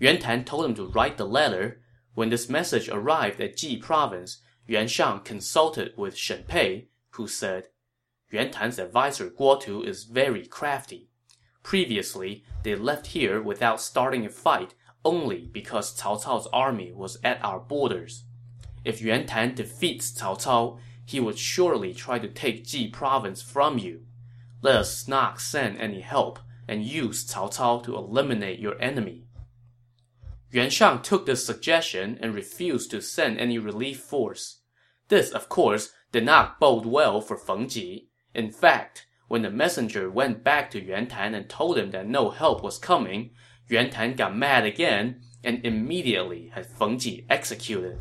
Yuan 0.00 0.18
Tan 0.18 0.44
told 0.44 0.64
him 0.64 0.74
to 0.74 0.86
write 0.86 1.16
the 1.16 1.26
letter. 1.26 1.80
When 2.14 2.30
this 2.30 2.48
message 2.48 2.88
arrived 2.88 3.40
at 3.40 3.56
Ji 3.56 3.78
province, 3.78 4.38
Yuan 4.66 4.88
Shang 4.88 5.20
consulted 5.20 5.92
with 5.96 6.16
Shen 6.16 6.44
Pei, 6.44 6.88
who 7.10 7.26
said, 7.26 7.68
Yuan 8.30 8.50
Tan's 8.50 8.78
adviser 8.78 9.30
Guo 9.30 9.60
Tu 9.60 9.82
is 9.82 10.04
very 10.04 10.46
crafty. 10.46 11.08
Previously, 11.68 12.44
they 12.62 12.74
left 12.74 13.08
here 13.08 13.42
without 13.42 13.78
starting 13.78 14.24
a 14.24 14.30
fight 14.30 14.72
only 15.04 15.50
because 15.52 15.94
Cao 16.00 16.18
Cao's 16.18 16.46
army 16.50 16.92
was 16.92 17.18
at 17.22 17.44
our 17.44 17.60
borders. 17.60 18.24
If 18.86 19.02
Yuan 19.02 19.26
Tan 19.26 19.54
defeats 19.54 20.10
Cao 20.10 20.42
Cao, 20.42 20.78
he 21.04 21.20
would 21.20 21.38
surely 21.38 21.92
try 21.92 22.20
to 22.20 22.28
take 22.30 22.64
Ji 22.64 22.88
province 22.88 23.42
from 23.42 23.76
you. 23.76 24.06
Let 24.62 24.76
us 24.76 25.06
not 25.06 25.42
send 25.42 25.76
any 25.76 26.00
help 26.00 26.38
and 26.66 26.86
use 26.86 27.30
Cao 27.30 27.54
Cao 27.54 27.84
to 27.84 27.96
eliminate 27.96 28.60
your 28.60 28.80
enemy. 28.80 29.26
Yuan 30.50 30.70
Shang 30.70 31.02
took 31.02 31.26
this 31.26 31.44
suggestion 31.44 32.18
and 32.22 32.34
refused 32.34 32.90
to 32.92 33.02
send 33.02 33.38
any 33.38 33.58
relief 33.58 34.00
force. 34.00 34.62
This, 35.08 35.32
of 35.32 35.50
course, 35.50 35.90
did 36.12 36.24
not 36.24 36.58
bode 36.58 36.86
well 36.86 37.20
for 37.20 37.36
Feng 37.36 37.68
Ji. 37.68 38.08
In 38.34 38.50
fact, 38.50 39.04
when 39.28 39.42
the 39.42 39.50
messenger 39.50 40.10
went 40.10 40.42
back 40.42 40.70
to 40.70 40.82
Yuan 40.82 41.06
Tan 41.06 41.34
and 41.34 41.48
told 41.48 41.78
him 41.78 41.90
that 41.92 42.08
no 42.08 42.30
help 42.30 42.62
was 42.62 42.78
coming, 42.78 43.30
Yuan 43.68 43.90
Tan 43.90 44.14
got 44.14 44.34
mad 44.34 44.64
again 44.64 45.20
and 45.44 45.64
immediately 45.64 46.50
had 46.54 46.66
Feng 46.66 46.98
Ji 46.98 47.26
executed. 47.28 47.98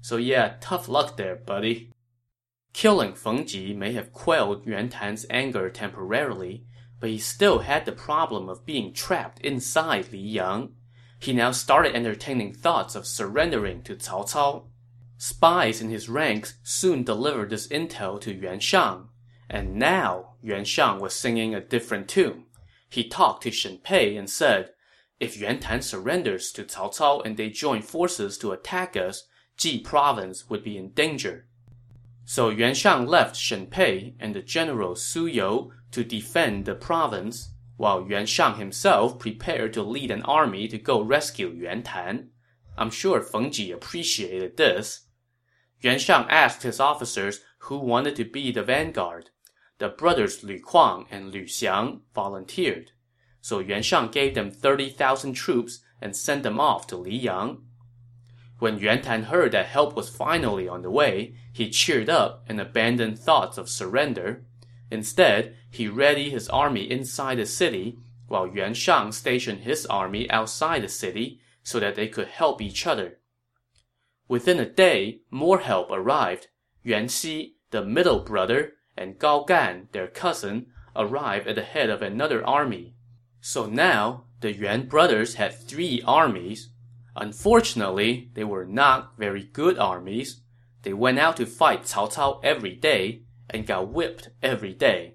So 0.00 0.16
yeah, 0.16 0.54
tough 0.60 0.88
luck 0.88 1.16
there, 1.16 1.36
buddy. 1.36 1.92
Killing 2.72 3.14
Feng 3.14 3.46
Ji 3.46 3.72
may 3.72 3.92
have 3.92 4.12
quelled 4.12 4.66
Yuan 4.66 4.88
Tan's 4.88 5.26
anger 5.30 5.70
temporarily, 5.70 6.66
but 6.98 7.10
he 7.10 7.18
still 7.18 7.60
had 7.60 7.84
the 7.84 7.92
problem 7.92 8.48
of 8.48 8.66
being 8.66 8.92
trapped 8.92 9.40
inside 9.40 10.06
Liyang. 10.06 10.72
He 11.20 11.32
now 11.32 11.52
started 11.52 11.94
entertaining 11.94 12.54
thoughts 12.54 12.94
of 12.94 13.06
surrendering 13.06 13.82
to 13.82 13.94
Cao 13.94 14.28
Cao. 14.28 14.64
Spies 15.16 15.80
in 15.80 15.90
his 15.90 16.08
ranks 16.08 16.54
soon 16.62 17.04
delivered 17.04 17.50
this 17.50 17.68
intel 17.68 18.20
to 18.20 18.34
Yuan 18.34 18.60
Shang, 18.60 19.08
and 19.48 19.76
now 19.76 20.34
Yuan 20.42 20.64
Shang 20.64 21.00
was 21.00 21.14
singing 21.14 21.54
a 21.54 21.60
different 21.60 22.08
tune. 22.08 22.44
He 22.88 23.08
talked 23.08 23.42
to 23.42 23.50
Shen 23.50 23.78
Pei 23.78 24.16
and 24.16 24.28
said, 24.30 24.70
If 25.20 25.36
Yuan 25.36 25.58
Tan 25.58 25.82
surrenders 25.82 26.52
to 26.52 26.64
Cao 26.64 26.94
Cao 26.96 27.24
and 27.24 27.36
they 27.36 27.50
join 27.50 27.82
forces 27.82 28.38
to 28.38 28.52
attack 28.52 28.96
us, 28.96 29.26
Ji 29.56 29.80
province 29.80 30.48
would 30.48 30.62
be 30.62 30.76
in 30.76 30.90
danger. 30.90 31.46
So 32.24 32.48
Yuan 32.48 32.74
Shang 32.74 33.06
left 33.06 33.36
Shen 33.36 33.66
Pei 33.66 34.14
and 34.18 34.34
the 34.34 34.42
general 34.42 34.96
Su 34.96 35.26
You 35.26 35.72
to 35.90 36.04
defend 36.04 36.64
the 36.64 36.74
province, 36.74 37.50
while 37.76 38.06
Yuan 38.08 38.26
Shang 38.26 38.56
himself 38.56 39.18
prepared 39.18 39.72
to 39.74 39.82
lead 39.82 40.10
an 40.10 40.22
army 40.22 40.68
to 40.68 40.78
go 40.78 41.02
rescue 41.02 41.50
Yuan 41.50 41.82
Tan. 41.82 42.30
I'm 42.76 42.90
sure 42.90 43.20
Feng 43.20 43.50
Ji 43.50 43.70
appreciated 43.72 44.56
this. 44.56 45.06
Yuan 45.80 45.98
Shang 45.98 46.26
asked 46.30 46.62
his 46.62 46.80
officers 46.80 47.40
who 47.58 47.78
wanted 47.78 48.16
to 48.16 48.24
be 48.24 48.50
the 48.50 48.62
vanguard. 48.62 49.30
The 49.78 49.88
brothers 49.88 50.44
Lu 50.44 50.60
Kuang 50.60 51.06
and 51.10 51.32
Lu 51.32 51.44
Xiang 51.44 52.00
volunteered. 52.14 52.92
So 53.40 53.58
Yuan 53.58 53.82
Shang 53.82 54.08
gave 54.08 54.34
them 54.34 54.50
30,000 54.50 55.34
troops 55.34 55.80
and 56.00 56.16
sent 56.16 56.42
them 56.44 56.60
off 56.60 56.86
to 56.88 56.96
Liyang. 56.96 57.62
When 58.58 58.78
Yuan 58.78 59.02
Tan 59.02 59.24
heard 59.24 59.52
that 59.52 59.66
help 59.66 59.96
was 59.96 60.08
finally 60.08 60.68
on 60.68 60.82
the 60.82 60.90
way, 60.90 61.34
he 61.52 61.68
cheered 61.70 62.08
up 62.08 62.44
and 62.48 62.60
abandoned 62.60 63.18
thoughts 63.18 63.58
of 63.58 63.68
surrender. 63.68 64.46
Instead, 64.90 65.56
he 65.70 65.88
readied 65.88 66.32
his 66.32 66.48
army 66.48 66.88
inside 66.90 67.36
the 67.36 67.46
city, 67.46 67.98
while 68.28 68.46
Yuan 68.46 68.74
Shang 68.74 69.12
stationed 69.12 69.60
his 69.60 69.84
army 69.86 70.30
outside 70.30 70.82
the 70.82 70.88
city 70.88 71.40
so 71.62 71.80
that 71.80 71.96
they 71.96 72.08
could 72.08 72.28
help 72.28 72.62
each 72.62 72.86
other. 72.86 73.18
Within 74.28 74.60
a 74.60 74.66
day, 74.66 75.20
more 75.30 75.58
help 75.58 75.90
arrived. 75.90 76.46
Yuan 76.82 77.08
Xi, 77.08 77.56
the 77.70 77.84
middle 77.84 78.20
brother, 78.20 78.74
and 78.96 79.18
Gao 79.18 79.44
Gan, 79.44 79.88
their 79.92 80.06
cousin, 80.06 80.66
arrived 80.96 81.46
at 81.46 81.56
the 81.56 81.62
head 81.62 81.90
of 81.90 82.02
another 82.02 82.46
army. 82.46 82.94
So 83.40 83.66
now, 83.66 84.24
the 84.40 84.52
Yuan 84.52 84.86
brothers 84.86 85.34
had 85.34 85.54
three 85.54 86.02
armies. 86.06 86.70
Unfortunately, 87.16 88.30
they 88.34 88.44
were 88.44 88.64
not 88.64 89.16
very 89.18 89.44
good 89.44 89.78
armies. 89.78 90.42
They 90.82 90.92
went 90.92 91.18
out 91.18 91.36
to 91.38 91.46
fight 91.46 91.84
Cao 91.84 92.12
Cao 92.12 92.40
every 92.42 92.74
day 92.74 93.22
and 93.50 93.66
got 93.66 93.88
whipped 93.88 94.30
every 94.42 94.72
day. 94.72 95.14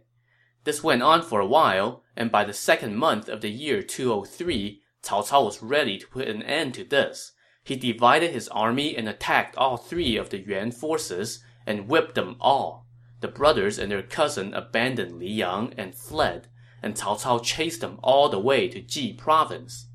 This 0.63 0.83
went 0.83 1.01
on 1.01 1.21
for 1.21 1.39
a 1.39 1.47
while, 1.47 2.03
and 2.15 2.31
by 2.31 2.43
the 2.43 2.53
second 2.53 2.97
month 2.97 3.29
of 3.29 3.41
the 3.41 3.49
year 3.49 3.81
203, 3.81 4.81
Cao 5.01 5.27
Cao 5.27 5.45
was 5.45 5.63
ready 5.63 5.97
to 5.97 6.07
put 6.07 6.27
an 6.27 6.43
end 6.43 6.73
to 6.75 6.83
this. 6.83 7.31
He 7.63 7.75
divided 7.75 8.31
his 8.31 8.47
army 8.49 8.95
and 8.97 9.07
attacked 9.07 9.55
all 9.55 9.77
three 9.77 10.17
of 10.17 10.29
the 10.29 10.39
Yuan 10.39 10.71
forces 10.71 11.43
and 11.65 11.87
whipped 11.87 12.15
them 12.15 12.35
all. 12.39 12.87
The 13.21 13.27
brothers 13.27 13.77
and 13.77 13.91
their 13.91 14.01
cousin 14.01 14.53
abandoned 14.53 15.19
Liyang 15.19 15.73
and 15.77 15.93
fled, 15.93 16.47
and 16.81 16.95
Cao 16.95 17.19
Cao 17.21 17.43
chased 17.43 17.81
them 17.81 17.99
all 18.01 18.29
the 18.29 18.39
way 18.39 18.69
to 18.69 18.81
Ji 18.81 19.13
province. 19.13 19.87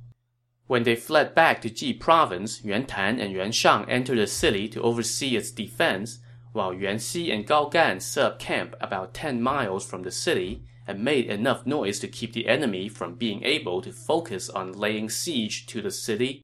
When 0.67 0.83
they 0.83 0.97
fled 0.97 1.35
back 1.35 1.63
to 1.63 1.71
Ji 1.71 1.95
province, 1.95 2.63
Yuan 2.65 2.87
Tan 2.87 3.19
and 3.19 3.33
Yuan 3.33 3.53
Shang 3.53 3.89
entered 3.89 4.19
the 4.19 4.27
city 4.27 4.69
to 4.69 4.83
oversee 4.83 5.37
its 5.37 5.51
defense, 5.51 6.19
while 6.53 6.75
Yuan 6.75 6.99
Xi 6.99 7.31
and 7.31 7.47
Gao 7.47 7.69
Gan 7.69 8.01
set 8.01 8.25
up 8.25 8.39
camp 8.39 8.77
about 8.81 9.15
10 9.15 9.43
miles 9.43 9.85
from 9.85 10.03
the 10.03 10.11
city 10.11 10.63
and 10.87 11.03
made 11.03 11.27
enough 11.27 11.67
noise 11.67 11.99
to 12.01 12.09
keep 12.09 12.33
the 12.33 12.47
enemy 12.47 12.89
from 12.89 13.15
being 13.15 13.43
able 13.43 13.81
to 13.83 13.93
focus 13.93 14.49
on 14.51 14.73
laying 14.73 15.09
siege 15.09 15.67
to 15.67 15.81
the 15.81 15.91
city. 15.91 16.43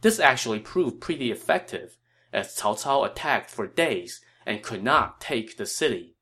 This 0.00 0.20
actually 0.20 0.60
proved 0.60 1.00
pretty 1.00 1.30
effective, 1.30 1.96
as 2.32 2.56
Cao 2.56 2.80
Cao 2.80 3.04
attacked 3.04 3.50
for 3.50 3.66
days 3.66 4.20
and 4.46 4.62
could 4.62 4.82
not 4.82 5.20
take 5.20 5.56
the 5.56 5.66
city. 5.66 6.16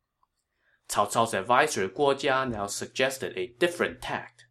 Cao 0.88 1.10
Cao's 1.10 1.32
advisor 1.32 1.88
Guo 1.88 2.14
Jia 2.14 2.50
now 2.50 2.66
suggested 2.66 3.32
a 3.36 3.54
different 3.58 4.02
tact. 4.02 4.46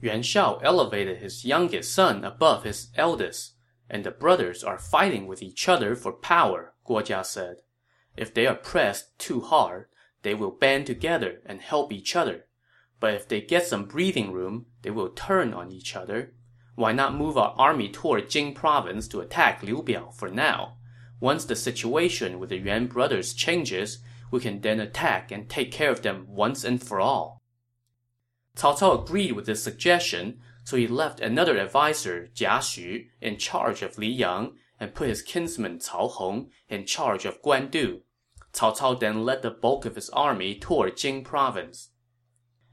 Yuan 0.00 0.22
Shao 0.22 0.58
elevated 0.58 1.18
his 1.18 1.44
youngest 1.44 1.92
son 1.92 2.24
above 2.24 2.64
his 2.64 2.88
eldest, 2.96 3.54
and 3.88 4.04
the 4.04 4.10
brothers 4.10 4.64
are 4.64 4.78
fighting 4.78 5.26
with 5.26 5.42
each 5.42 5.68
other 5.68 5.94
for 5.94 6.12
power, 6.12 6.74
Guo 6.86 7.02
Jia 7.02 7.24
said. 7.24 7.58
If 8.16 8.34
they 8.34 8.46
are 8.46 8.54
pressed 8.54 9.16
too 9.18 9.40
hard, 9.40 9.86
they 10.22 10.34
will 10.34 10.50
band 10.50 10.86
together 10.86 11.40
and 11.46 11.60
help 11.60 11.92
each 11.92 12.16
other. 12.16 12.46
But 12.98 13.14
if 13.14 13.28
they 13.28 13.40
get 13.40 13.66
some 13.66 13.84
breathing 13.84 14.32
room, 14.32 14.66
they 14.82 14.90
will 14.90 15.10
turn 15.10 15.54
on 15.54 15.70
each 15.70 15.94
other. 15.94 16.34
Why 16.74 16.92
not 16.92 17.14
move 17.14 17.38
our 17.38 17.54
army 17.56 17.88
toward 17.88 18.28
Jing 18.28 18.54
province 18.54 19.06
to 19.08 19.20
attack 19.20 19.62
Liu 19.62 19.82
Biao 19.82 20.12
for 20.12 20.28
now? 20.28 20.77
Once 21.20 21.44
the 21.44 21.56
situation 21.56 22.38
with 22.38 22.50
the 22.50 22.58
Yuan 22.58 22.86
brothers 22.86 23.34
changes, 23.34 23.98
we 24.30 24.40
can 24.40 24.60
then 24.60 24.80
attack 24.80 25.30
and 25.30 25.48
take 25.48 25.72
care 25.72 25.90
of 25.90 26.02
them 26.02 26.26
once 26.28 26.64
and 26.64 26.82
for 26.82 27.00
all. 27.00 27.42
Cao 28.56 28.76
Cao 28.76 29.02
agreed 29.02 29.32
with 29.32 29.46
this 29.46 29.62
suggestion, 29.62 30.40
so 30.64 30.76
he 30.76 30.86
left 30.86 31.20
another 31.20 31.58
adviser, 31.58 32.28
Jia 32.34 32.58
Xu, 32.58 33.06
in 33.20 33.38
charge 33.38 33.82
of 33.82 33.96
Liyang 33.96 34.54
and 34.78 34.94
put 34.94 35.08
his 35.08 35.22
kinsman 35.22 35.78
Cao 35.78 36.10
Hong 36.10 36.50
in 36.68 36.84
charge 36.84 37.24
of 37.24 37.42
Guan 37.42 37.70
Guandu. 37.70 38.00
Cao 38.52 38.76
Cao 38.76 38.98
then 38.98 39.24
led 39.24 39.42
the 39.42 39.50
bulk 39.50 39.84
of 39.84 39.94
his 39.94 40.10
army 40.10 40.58
toward 40.58 40.96
Jing 40.96 41.24
province. 41.24 41.90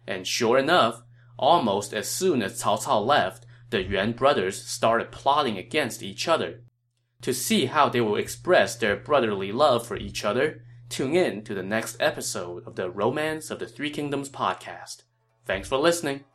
And 0.08 0.28
sure 0.28 0.58
enough, 0.58 1.04
almost 1.38 1.94
as 1.94 2.08
soon 2.08 2.42
as 2.42 2.62
Cao 2.62 2.84
Cao 2.84 3.06
left, 3.06 3.46
the 3.70 3.84
Yuan 3.84 4.14
brothers 4.14 4.64
started 4.64 5.12
plotting 5.12 5.58
against 5.58 6.04
each 6.04 6.28
other. 6.28 6.65
To 7.26 7.34
see 7.34 7.66
how 7.66 7.90
they 7.90 8.02
will 8.02 8.18
express 8.18 8.76
their 8.76 8.96
brotherly 8.96 9.52
love 9.52 9.88
for 9.88 9.98
each 9.98 10.24
other, 10.24 10.62
tune 10.90 11.16
in 11.16 11.44
to 11.46 11.56
the 11.56 11.64
next 11.64 11.98
episode 12.00 12.62
of 12.68 12.76
the 12.76 12.92
Romance 12.92 13.50
of 13.50 13.58
the 13.58 13.66
Three 13.66 13.90
Kingdoms 13.90 14.30
podcast. 14.30 15.06
Thanks 15.44 15.68
for 15.68 15.80
listening. 15.80 16.26